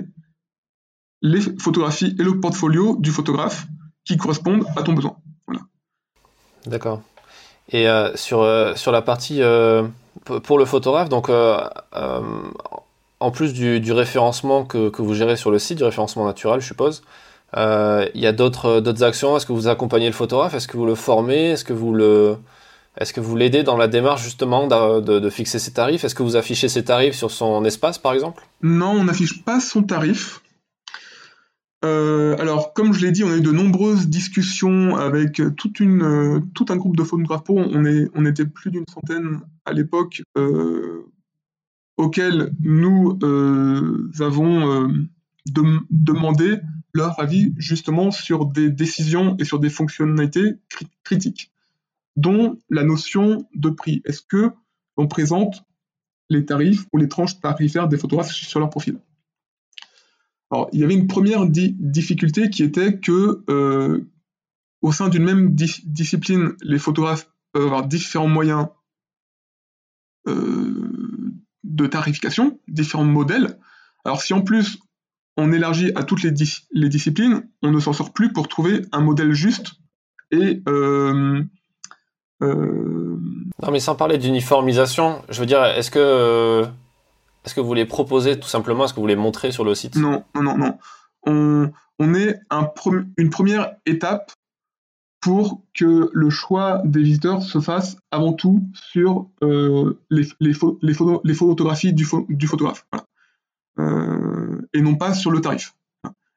[1.20, 3.66] les photographies et le portfolio du photographe
[4.06, 5.18] qui correspondent à ton besoin.
[5.46, 5.66] Voilà.
[6.64, 7.02] D'accord.
[7.70, 9.40] Et euh, sur, euh, sur la partie
[10.42, 11.30] pour le photographe, donc
[13.18, 16.66] en plus du, référencement que, que, vous gérez sur le site, du référencement naturel, je
[16.66, 17.02] suppose,
[17.54, 19.36] il y a d'autres actions.
[19.36, 20.54] Est-ce que vous accompagnez le photographe?
[20.54, 21.50] Est-ce que vous le formez?
[21.50, 22.38] Est-ce que vous le
[22.98, 26.04] est-ce que vous l'aidez dans la démarche justement de, fixer ses tarifs?
[26.04, 28.42] Est-ce que vous affichez ses tarifs sur son espace par exemple?
[28.62, 30.40] Non, on n'affiche pas son tarif.
[31.86, 36.66] Euh, alors, comme je l'ai dit, on a eu de nombreuses discussions avec euh, tout
[36.68, 37.04] un groupe de.
[37.48, 41.04] On, est, on était plus d'une centaine à l'époque euh,
[41.96, 43.18] auxquels nous
[44.20, 44.90] avons
[45.90, 46.58] demandé
[46.92, 50.54] leur avis justement sur des décisions et sur des fonctionnalités
[51.04, 51.52] critiques
[52.16, 54.02] dont la notion de prix.
[54.04, 54.50] Est-ce que
[54.96, 55.64] on présente
[56.28, 58.98] les tarifs ou les tranches tarifaires des photographes sur leur profil?
[60.50, 64.08] Alors, il y avait une première difficulté qui était que euh,
[64.80, 68.68] au sein d'une même discipline, les photographes peuvent avoir différents moyens
[70.28, 70.90] euh,
[71.64, 73.58] de tarification, différents modèles.
[74.04, 74.78] Alors si en plus
[75.36, 79.32] on élargit à toutes les, disciplines, on ne s'en sort plus pour trouver un modèle
[79.32, 79.74] juste
[80.30, 81.42] et euh,
[83.62, 86.66] non, mais sans parler d'uniformisation, je veux dire, est-ce que,
[87.46, 89.96] est-ce que vous les proposez tout simplement, est-ce que vous les montrez sur le site?
[89.96, 90.78] Non, non, non.
[91.98, 92.70] On, est un,
[93.16, 94.32] une première étape
[95.20, 100.94] pour que le choix des visiteurs se fasse avant tout sur euh, les, les, les,
[101.24, 102.86] les, photographies du, photographe.
[103.78, 105.74] Euh, et non pas sur le tarif.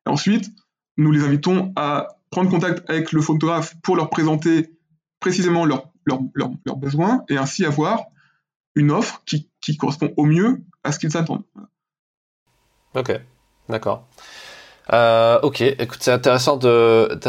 [0.06, 0.50] Ensuite,
[0.98, 4.72] nous les invitons à prendre contact avec le photographe pour leur présenter
[5.20, 8.06] précisément leurs leur, besoins et ainsi avoir
[8.76, 11.44] une offre qui, correspond au mieux à ce qu'ils attendent.
[12.96, 13.12] Ok,
[13.68, 14.08] d'accord.
[14.94, 17.20] Euh, ok, écoute, c'est intéressant de,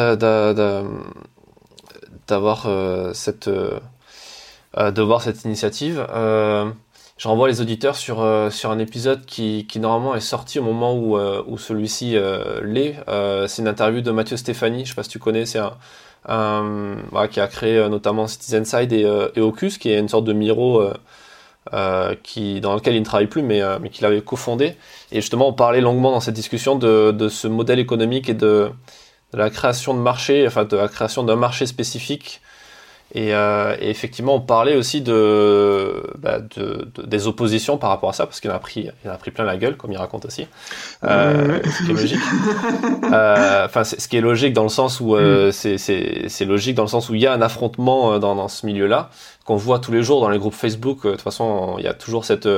[2.27, 3.81] d'avoir euh, cette euh,
[4.91, 6.07] de voir cette initiative.
[7.19, 8.17] je renvoie les auditeurs sur
[8.51, 12.17] sur un épisode qui, qui normalement est sorti au moment où où celui-ci
[12.63, 12.97] l'est.
[13.49, 14.85] c'est une interview de Mathieu Stéphanie.
[14.85, 15.45] Je sais pas si tu connais.
[15.45, 15.61] C'est
[16.27, 16.97] un
[17.31, 20.83] qui a créé notamment Citizenside et, euh, et, Ocus, qui est une sorte de Miro
[22.23, 24.77] qui, dans lequel il ne travaille plus, mais, mais qu'il avait cofondé.
[25.13, 28.71] Et justement, on parlait longuement dans cette discussion de, de ce modèle économique et de,
[29.33, 32.41] de la création de marché, enfin de la création d'un marché spécifique
[33.17, 38.27] euh, et, effectivement, on parlait aussi de, bah, de, des oppositions par rapport à ça,
[38.27, 40.47] parce qu'il en a pris, il a pris plein la gueule, comme il raconte aussi.
[41.05, 42.21] Euh, ce qui est logique.
[43.13, 45.51] Euh, enfin, ce qui est logique dans le sens où mm.
[45.53, 49.11] c'est logique dans le sens où il y a un affrontement dans, dans ce milieu-là
[49.45, 51.05] qu'on voit tous les jours dans les groupes Facebook.
[51.05, 52.49] De toute façon, il y a toujours cette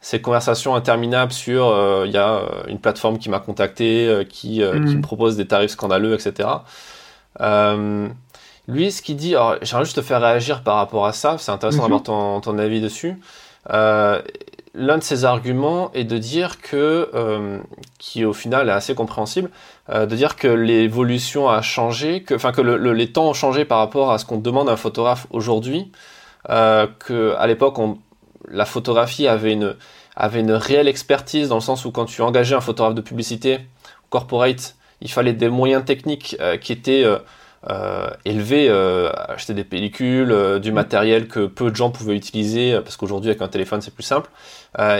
[0.00, 1.74] ces conversations interminables sur
[2.04, 4.86] il y a une plateforme qui m'a contacté, qui, mm.
[4.86, 6.48] qui me propose des tarifs scandaleux, etc.
[7.40, 8.08] Euh,
[8.70, 11.52] lui, ce qu'il dit, alors j'aimerais juste te faire réagir par rapport à ça, c'est
[11.52, 13.20] intéressant d'avoir ton, ton, avis dessus.
[13.70, 14.20] Euh,
[14.72, 17.58] L'un de ses arguments est de dire que, euh,
[17.98, 19.50] qui au final est assez compréhensible,
[19.88, 23.64] euh, de dire que l'évolution a changé, que, enfin que le, les temps ont changé
[23.64, 25.90] par rapport à ce qu'on demande à un photographe aujourd'hui,
[26.50, 27.78] euh, que à l'époque
[28.48, 29.74] la photographie avait une
[30.14, 33.58] avait une réelle expertise dans le sens où quand tu engageais un photographe de publicité
[34.08, 37.04] corporate, il fallait des moyens techniques qui étaient
[38.24, 42.96] élevé, euh, acheter des pellicules, euh, du matériel que peu de gens pouvaient utiliser, parce
[42.96, 44.30] qu'aujourd'hui avec un téléphone c'est plus simple.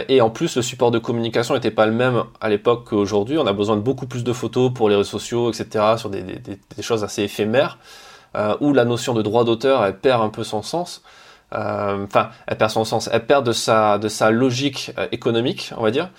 [0.09, 3.37] et en plus le support de communication n'était pas le même à l'époque qu'aujourd'hui.
[3.37, 6.21] On a besoin de beaucoup plus de photos pour les réseaux sociaux, etc., sur des,
[6.21, 7.79] des, des choses assez éphémères,
[8.59, 11.01] où la notion de droit d'auteur elle perd un peu son sens.
[11.51, 15.91] Enfin, elle perd son sens, elle perd de sa, de sa logique économique, on va
[15.91, 16.09] dire.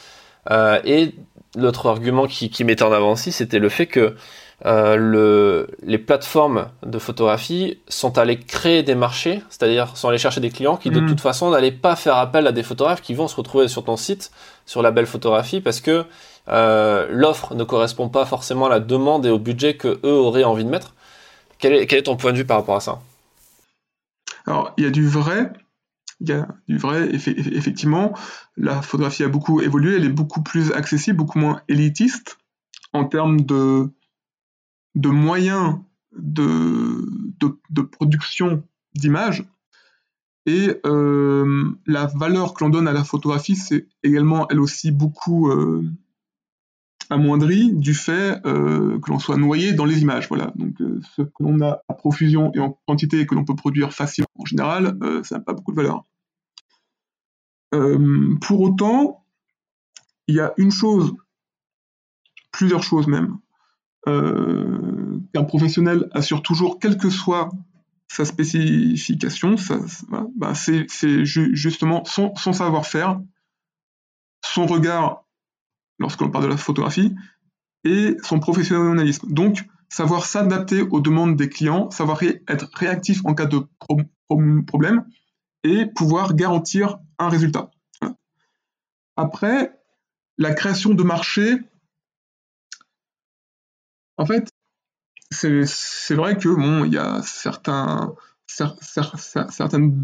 [0.85, 1.15] et
[1.57, 4.17] l'autre argument qui, qui mettait en avant aussi, c'était le fait que
[4.65, 10.41] euh, le, les plateformes de photographie sont allées créer des marchés, c'est-à-dire sont allées chercher
[10.41, 11.07] des clients qui de mm.
[11.09, 13.97] toute façon n'allaient pas faire appel à des photographes qui vont se retrouver sur ton
[13.97, 14.31] site
[14.65, 16.05] sur la belle photographie parce que
[16.49, 20.45] euh, l'offre ne correspond pas forcément à la demande et au budget que eux auraient
[20.45, 20.95] envie de mettre.
[21.59, 23.01] Quel est, quel est ton point de vue par rapport à ça?
[24.47, 25.53] Alors, il y a du vrai.
[26.21, 28.13] Il y a du vrai, effectivement.
[28.57, 32.39] La photographie a beaucoup évolué, elle est beaucoup plus accessible, beaucoup moins élitiste
[32.93, 33.91] en termes de,
[34.95, 35.79] de moyens
[36.17, 38.63] de, production
[38.95, 39.45] d'images.
[40.45, 45.49] Et euh, la valeur que l'on donne à la photographie, c'est également elle aussi beaucoup
[45.51, 45.89] euh,
[47.11, 50.29] amoindrie du fait euh, que l'on soit noyé dans les images.
[50.29, 50.53] Voilà.
[50.57, 50.75] Donc
[51.17, 54.29] ce que l'on a à profusion et en quantité et que l'on peut produire facilement
[54.37, 56.05] en général, ça n'a pas beaucoup de valeur.
[58.41, 59.25] pour autant,
[60.27, 61.15] il y a une chose
[62.51, 63.39] plusieurs choses même.
[64.09, 67.51] Euh, qu'un professionnel assure toujours, quelle que soit
[68.09, 69.55] sa spécification,
[70.37, 73.21] bah, c'est justement son, savoir-faire,
[74.45, 75.25] son regard
[75.99, 77.15] lorsque l'on parle de la photographie,
[77.85, 79.33] et son professionnalisme.
[79.33, 83.61] Donc, savoir s'adapter aux demandes des clients, savoir être réactif en cas de
[84.67, 85.05] problème,
[85.65, 87.71] et pouvoir garantir un résultat.
[89.17, 89.79] Après,
[90.39, 91.61] la création de marché,
[94.23, 94.49] en fait,
[95.33, 98.13] c'est vrai que bon, il y a certaines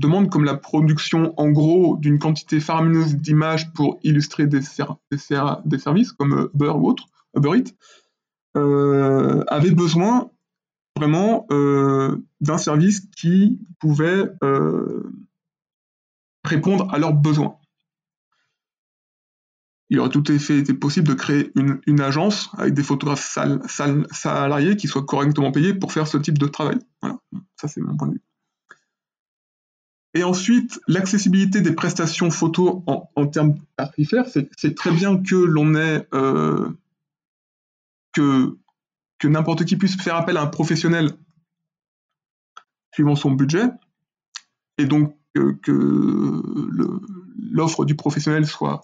[0.01, 6.51] demandes comme la production en gros d'une quantité faramineuse d'images pour illustrer des, services comme
[6.53, 7.07] Uber ou autres,
[7.37, 7.71] Uber Eats,
[8.57, 10.33] euh, avaient besoin
[10.97, 15.13] vraiment euh, d'un service qui pouvait euh,
[16.43, 17.57] répondre à leurs besoins
[19.91, 23.39] il aurait tout à fait été possible de créer une, agence avec des photographes
[24.11, 26.79] salariés qui soient correctement payés pour faire ce type de travail.
[27.01, 27.19] Voilà,
[27.57, 28.23] ça c'est mon point de vue.
[30.15, 36.07] Et ensuite, l'accessibilité des prestations photo en, termes tarifaires, c'est très bien que l'on ait
[36.13, 36.71] euh,
[38.13, 38.59] que,
[39.19, 41.13] que n'importe qui puisse faire appel à un professionnel
[42.93, 43.65] suivant son budget,
[44.77, 46.43] et donc que
[47.53, 48.81] l'offre du professionnel soit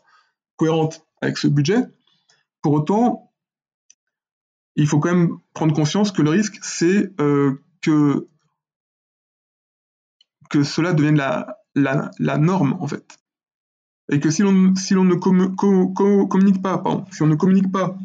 [0.56, 1.84] cohérente avec ce budget.
[2.62, 3.32] Pour autant,
[4.76, 8.28] il faut quand même prendre conscience que le risque, c'est euh, que,
[10.50, 13.18] que cela devienne la, la, norme, en fait.
[14.10, 16.82] Et que si l'on si ne communique pas,
[17.12, 17.96] si on ne communique pas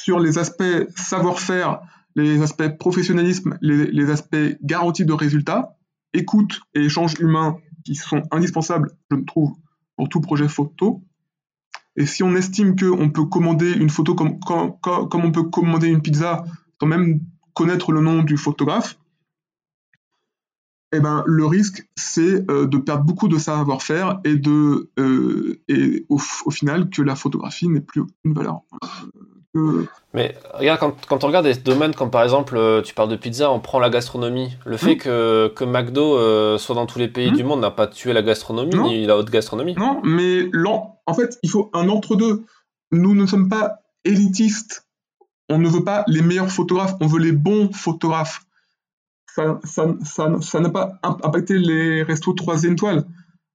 [0.00, 1.80] sur les aspects savoir-faire,
[2.16, 5.76] les aspects professionnalisme, les, les aspects garantie de résultats,
[6.12, 9.54] écoute et échange humain qui sont indispensables, je trouve,
[9.96, 11.02] pour tout projet photo,
[12.00, 16.00] et si on estime qu'on peut commander une photo comme, comme, on peut commander une
[16.00, 16.44] pizza
[16.80, 17.20] sans même
[17.52, 18.98] connaître le nom du photographe,
[20.92, 26.06] eh ben, le risque, c'est euh, de perdre beaucoup de savoir-faire et, de, euh, et
[26.08, 28.62] au, final que la photographie n'ait plus aucune valeur.
[30.14, 33.16] Mais regarde, quand, quand, on regarde des domaines comme par exemple, euh, tu parles de
[33.16, 34.56] pizza, on prend la gastronomie.
[34.64, 34.98] Le fait hmm.
[34.98, 37.36] que, que McDo soit dans tous les pays hmm.
[37.36, 39.74] du monde n'a pas tué la gastronomie ni la haute gastronomie.
[39.74, 40.50] Non, mais
[41.06, 42.44] en fait, il faut un entre-deux.
[42.92, 44.86] Nous ne sommes pas élitistes.
[45.48, 48.42] On ne veut pas les meilleurs photographes, on veut les bons photographes
[49.64, 53.04] ça n'a pas impacté les restos 3 étoiles.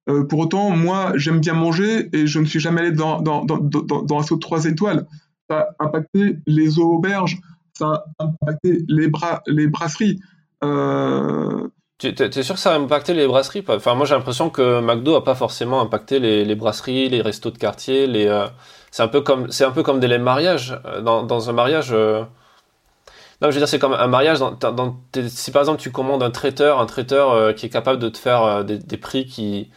[0.07, 3.43] Euh, pour autant, moi, j'aime bien manger et je ne suis jamais allé dans, dans,
[3.43, 5.07] dans, dans un resto 3 étoiles.
[5.49, 7.39] Ça a impacté les auberges,
[7.73, 10.19] ça a impacté les, bras, les brasseries.
[10.63, 11.67] Euh...
[11.97, 15.15] Tu es, sûr que ça a impacté les brasseries Enfin, moi, j'ai l'impression que McDo
[15.15, 18.05] a pas forcément impacté les, les brasseries, les restos de quartier.
[18.05, 18.47] Les, euh,
[18.91, 20.77] c'est un peu comme, c'est un peu comme des mariages.
[21.03, 21.89] Dans, dans un mariage.
[21.93, 22.23] Euh,
[23.41, 24.39] non, je veux dire, c'est comme un mariage.
[24.39, 27.99] Dans, dans si par exemple tu commandes un traiteur, un traiteur euh, qui est capable
[27.99, 29.69] de te faire euh, des, des, prix qui,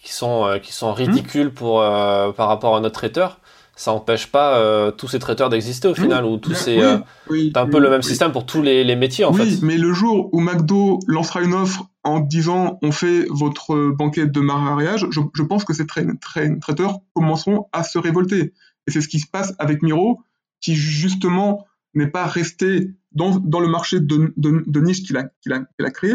[0.00, 0.94] qui, sont, euh, qui sont hmm.
[0.94, 3.38] ridicules pour, par rapport à notre traiteur,
[3.76, 6.24] ça n'empêche pas tous ces traiteurs d'exister au final.
[6.24, 6.80] Ou tous ces,
[7.28, 9.42] oui, un peu le même système pour tous les, les métiers en fait.
[9.42, 14.30] Oui, mais le jour où McDo lancera une offre en disant on fait votre banquette
[14.30, 16.02] de mariage, je, je pense que ces tra
[16.60, 18.52] traiteurs commenceront à se révolter.
[18.86, 20.22] Et c'est ce qui se passe avec Miro,
[20.60, 25.52] qui justement n'est pas resté dans, dans, le marché de, de, niche qu'il a, qu'il
[25.52, 26.14] a, a, créé,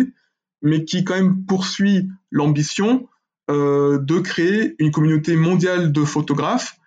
[0.62, 3.08] mais qui quand même poursuit l'ambition
[3.50, 6.78] euh, de créer une communauté mondiale de photographes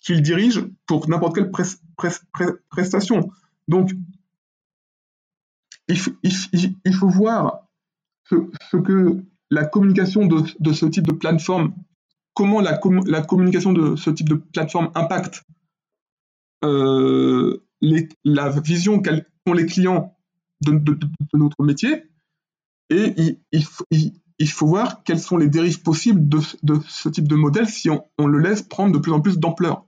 [0.00, 1.50] qu'il dirige pour n'importe quelle
[2.70, 3.30] prestation.
[3.68, 3.92] Donc,
[5.88, 7.66] il, faut voir
[8.24, 11.74] ce, que la communication de, ce type de plateforme,
[12.34, 15.44] comment la, la communication de ce type de plateforme impacte
[16.64, 17.62] euh,
[18.24, 20.16] la vision qu'ont les clients
[20.64, 20.98] de,
[21.34, 22.04] notre métier
[22.90, 24.12] et il,
[24.44, 26.38] faut voir quelles sont les dérives possibles de,
[26.88, 29.86] ce type de modèle si on, le laisse prendre de plus en plus d'ampleur.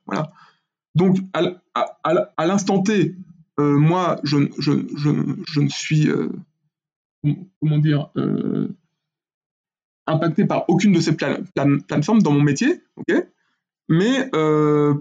[0.95, 3.15] Donc, à, l'instant T,
[3.61, 6.31] euh, moi, je, ne suis, euh,
[7.61, 8.75] comment dire, euh,
[10.07, 12.83] impacté par aucune de ces plateformes dans mon métier,
[13.89, 14.31] mais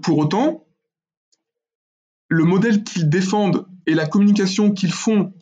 [0.02, 0.66] pour autant,
[2.30, 5.34] le modèle qu'ils défendent et la communication qu'ils font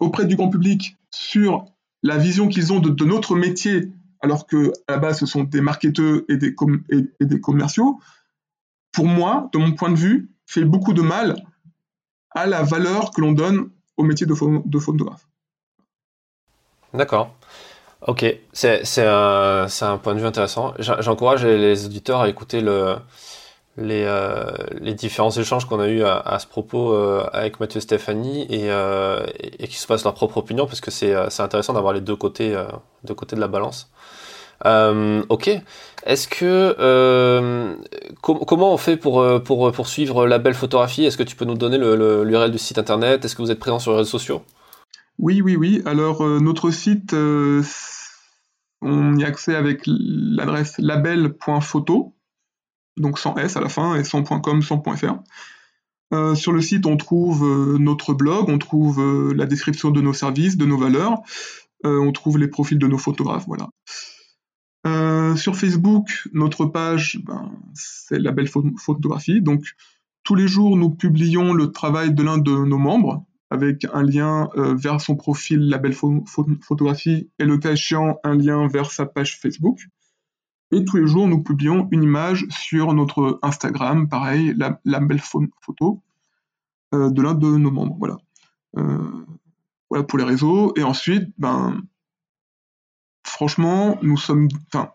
[0.00, 1.66] auprès du grand public sur
[2.04, 3.88] la vision qu'ils ont de, notre métier,
[4.20, 7.98] alors que à la base ce sont des marketeurs et des, commerciaux,
[8.92, 11.42] pour moi, de mon point de vue, fait beaucoup de mal
[12.30, 15.26] à la valeur que l'on donne au métier de, photographe.
[16.92, 17.34] D'accord.
[18.06, 20.74] Ok, c'est un, point de vue intéressant.
[20.78, 22.96] J'encourage les auditeurs à écouter le,
[23.76, 24.06] les,
[24.80, 26.94] les différents échanges qu'on a eu à, ce propos
[27.32, 28.68] avec Mathieu et Stéphanie et,
[29.58, 32.56] et, qui se passent leur propre opinion parce que c'est intéressant d'avoir les deux côtés,
[33.04, 33.90] de la balance.
[34.64, 35.50] ok.
[36.06, 36.76] Est-ce que
[38.20, 41.04] comment on fait pour pour poursuivre la belle photographie?
[41.04, 43.24] Est-ce que tu peux nous donner l'URL du site internet?
[43.24, 44.42] Est-ce que vous êtes présent sur les réseaux sociaux?
[45.18, 45.82] Oui, oui, oui.
[45.84, 47.14] Alors notre site
[48.84, 52.14] on y a accès avec l'adresse label.photo,
[52.96, 55.14] donc sans S à la fin et sans .com, sans .fr.
[56.12, 60.00] Euh, sur le site, on trouve euh, notre blog, on trouve euh, la description de
[60.00, 61.22] nos services, de nos valeurs,
[61.86, 63.68] on trouve les profils de nos photographes, voilà.
[65.36, 69.42] sur Facebook, notre page, ben, c'est la belle photographie.
[69.42, 69.66] Donc,
[70.22, 74.48] tous les jours, nous publions le travail de l'un de nos membres avec un lien
[74.56, 77.74] euh, vers son profil label photographie et le cas
[78.24, 79.86] un lien vers sa page Facebook.
[80.74, 86.02] Et tous les jours, nous publions une image sur notre Instagram, pareil, la, label photo
[86.92, 87.94] euh, de l'un de nos membres.
[87.96, 88.16] Voilà.
[88.76, 89.24] Euh,
[89.88, 90.72] voilà pour les réseaux.
[90.74, 91.80] Et ensuite, ben,
[93.24, 94.90] franchement, nous sommes, enfin,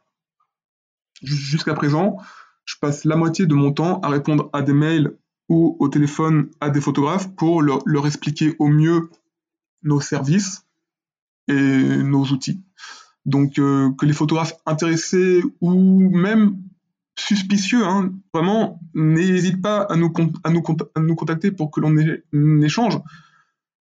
[1.24, 2.18] jusqu'à présent,
[2.66, 5.18] je passe la moitié de mon temps à répondre à des mails
[5.48, 9.10] ou au téléphone à des photographes pour leur, expliquer au mieux
[9.84, 10.66] nos services
[11.48, 12.62] et nos outils.
[13.30, 16.58] Donc euh, que les photographes intéressés ou même
[17.16, 21.96] suspicieux, hein, vraiment, n'hésitent pas à nous, contacter pour que l'on
[22.62, 22.98] échange.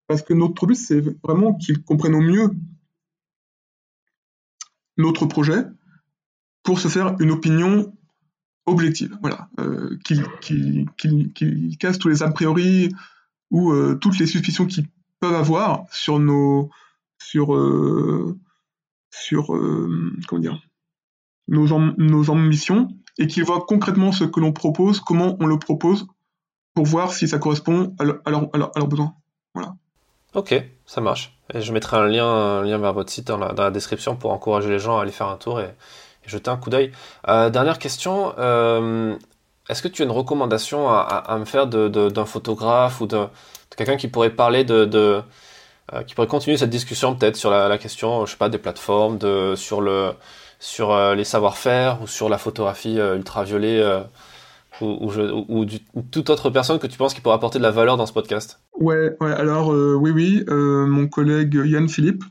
[0.06, 2.50] Parce que notre but, c'est vraiment qu'ils comprennent au mieux
[4.96, 5.64] notre projet
[6.62, 7.94] pour se faire une opinion
[8.66, 12.90] objective, voilà, euh, qu'il casse tous les a priori
[13.50, 14.88] ou euh, toutes les suspicions qu'ils
[15.20, 16.68] peuvent avoir sur nos
[17.18, 17.54] sur
[19.10, 19.52] sur
[20.38, 20.60] dire
[21.48, 22.88] nos, nos ambitions
[23.18, 26.06] et qu'ils voient concrètement ce que l'on propose, comment on le propose
[26.74, 29.14] pour voir si ça correspond à, leur, à, leurs besoins.
[29.54, 29.74] Voilà.
[30.34, 30.54] Ok,
[30.86, 31.36] ça marche.
[31.52, 34.98] Et je mettrai un lien, vers votre site dans la, description pour encourager les gens
[34.98, 35.74] à aller faire un tour et,
[36.26, 36.92] jeter un coup d'œil.
[37.26, 39.16] Euh, dernière question, euh,
[39.70, 43.26] est-ce que tu as une recommandation à, me faire d'un photographe ou de,
[43.76, 45.22] quelqu'un qui pourrait parler de, euh,
[46.06, 49.18] qui pourrait continuer cette discussion peut-être sur la, question, je sais pas, des plateformes,
[49.56, 50.14] sur
[50.60, 53.82] sur les savoir-faire ou sur la photographie ultraviolet
[54.80, 55.10] ou,
[55.48, 58.12] ou, toute autre personne que tu penses qui pourrait apporter de la valeur dans ce
[58.12, 58.60] podcast.
[58.78, 62.24] Ouais, alors oui, oui, mon collègue Yann Philippe,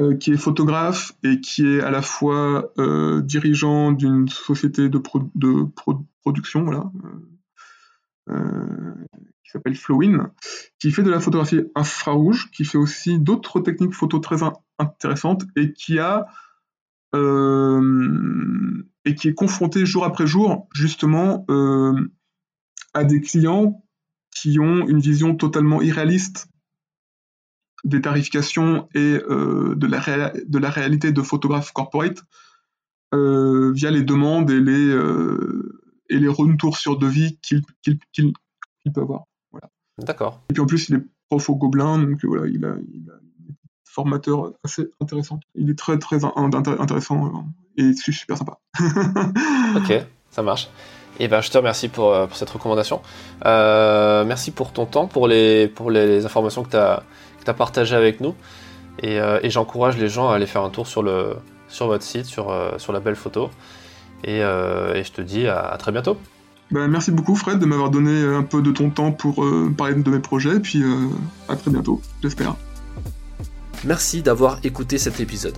[0.00, 4.98] euh, qui est photographe et qui est à la fois euh, dirigeant d'une société de,
[4.98, 6.90] production, voilà,
[8.28, 8.94] euh,
[9.54, 10.32] s'appelle Flowin,
[10.78, 14.38] qui fait de la photographie infrarouge, qui fait aussi d'autres techniques photo très
[14.78, 16.26] intéressantes et qui a
[17.16, 21.46] et qui est confronté jour après jour justement
[22.92, 23.84] à des clients
[24.34, 26.48] qui ont une vision totalement irréaliste
[27.84, 32.22] des tarifications et euh, de, la de la réalité de photographe corporate
[33.14, 37.62] euh, via les demandes et les, euh, et les retours sur devis qu'il
[38.92, 39.24] peut avoir.
[39.98, 40.40] D'accord.
[40.50, 43.14] Et puis en plus, il est prof au Gobelin, donc voilà, il a, il a
[43.84, 45.40] formateur assez intéressant.
[45.54, 48.58] Il est très très intéressant et super sympa.
[49.76, 50.68] ok, ça marche.
[51.20, 53.00] Et eh ben, je te remercie pour, pour cette recommandation.
[53.44, 57.04] merci pour ton temps, pour les, pour les informations que tu as,
[57.46, 58.34] as partagé avec nous.
[59.02, 61.36] Euh, et, j'encourage les gens à aller faire un tour sur, le,
[61.68, 63.50] sur votre site, sur, euh, sur la belle photo.
[64.26, 66.16] Euh, et, je te dis à, très bientôt.
[66.70, 69.44] Ben, merci beaucoup Fred de m'avoir donné un peu de ton temps pour
[69.76, 70.56] parler de mes projets.
[70.56, 70.82] Et puis
[71.48, 72.56] à très bientôt, j'espère.
[73.84, 75.56] Merci d'avoir écouté cet épisode.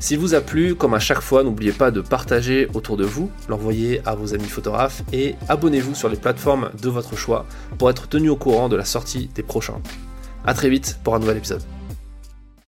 [0.00, 3.30] S'il vous a plu, comme à chaque fois, n'oubliez pas de partager autour de vous,
[3.48, 7.44] l'envoyer à vos amis photographes et abonnez-vous sur les plateformes de votre choix
[7.76, 9.80] pour être tenu au courant de la sortie des prochains.
[10.46, 11.62] A très vite pour un nouvel épisode.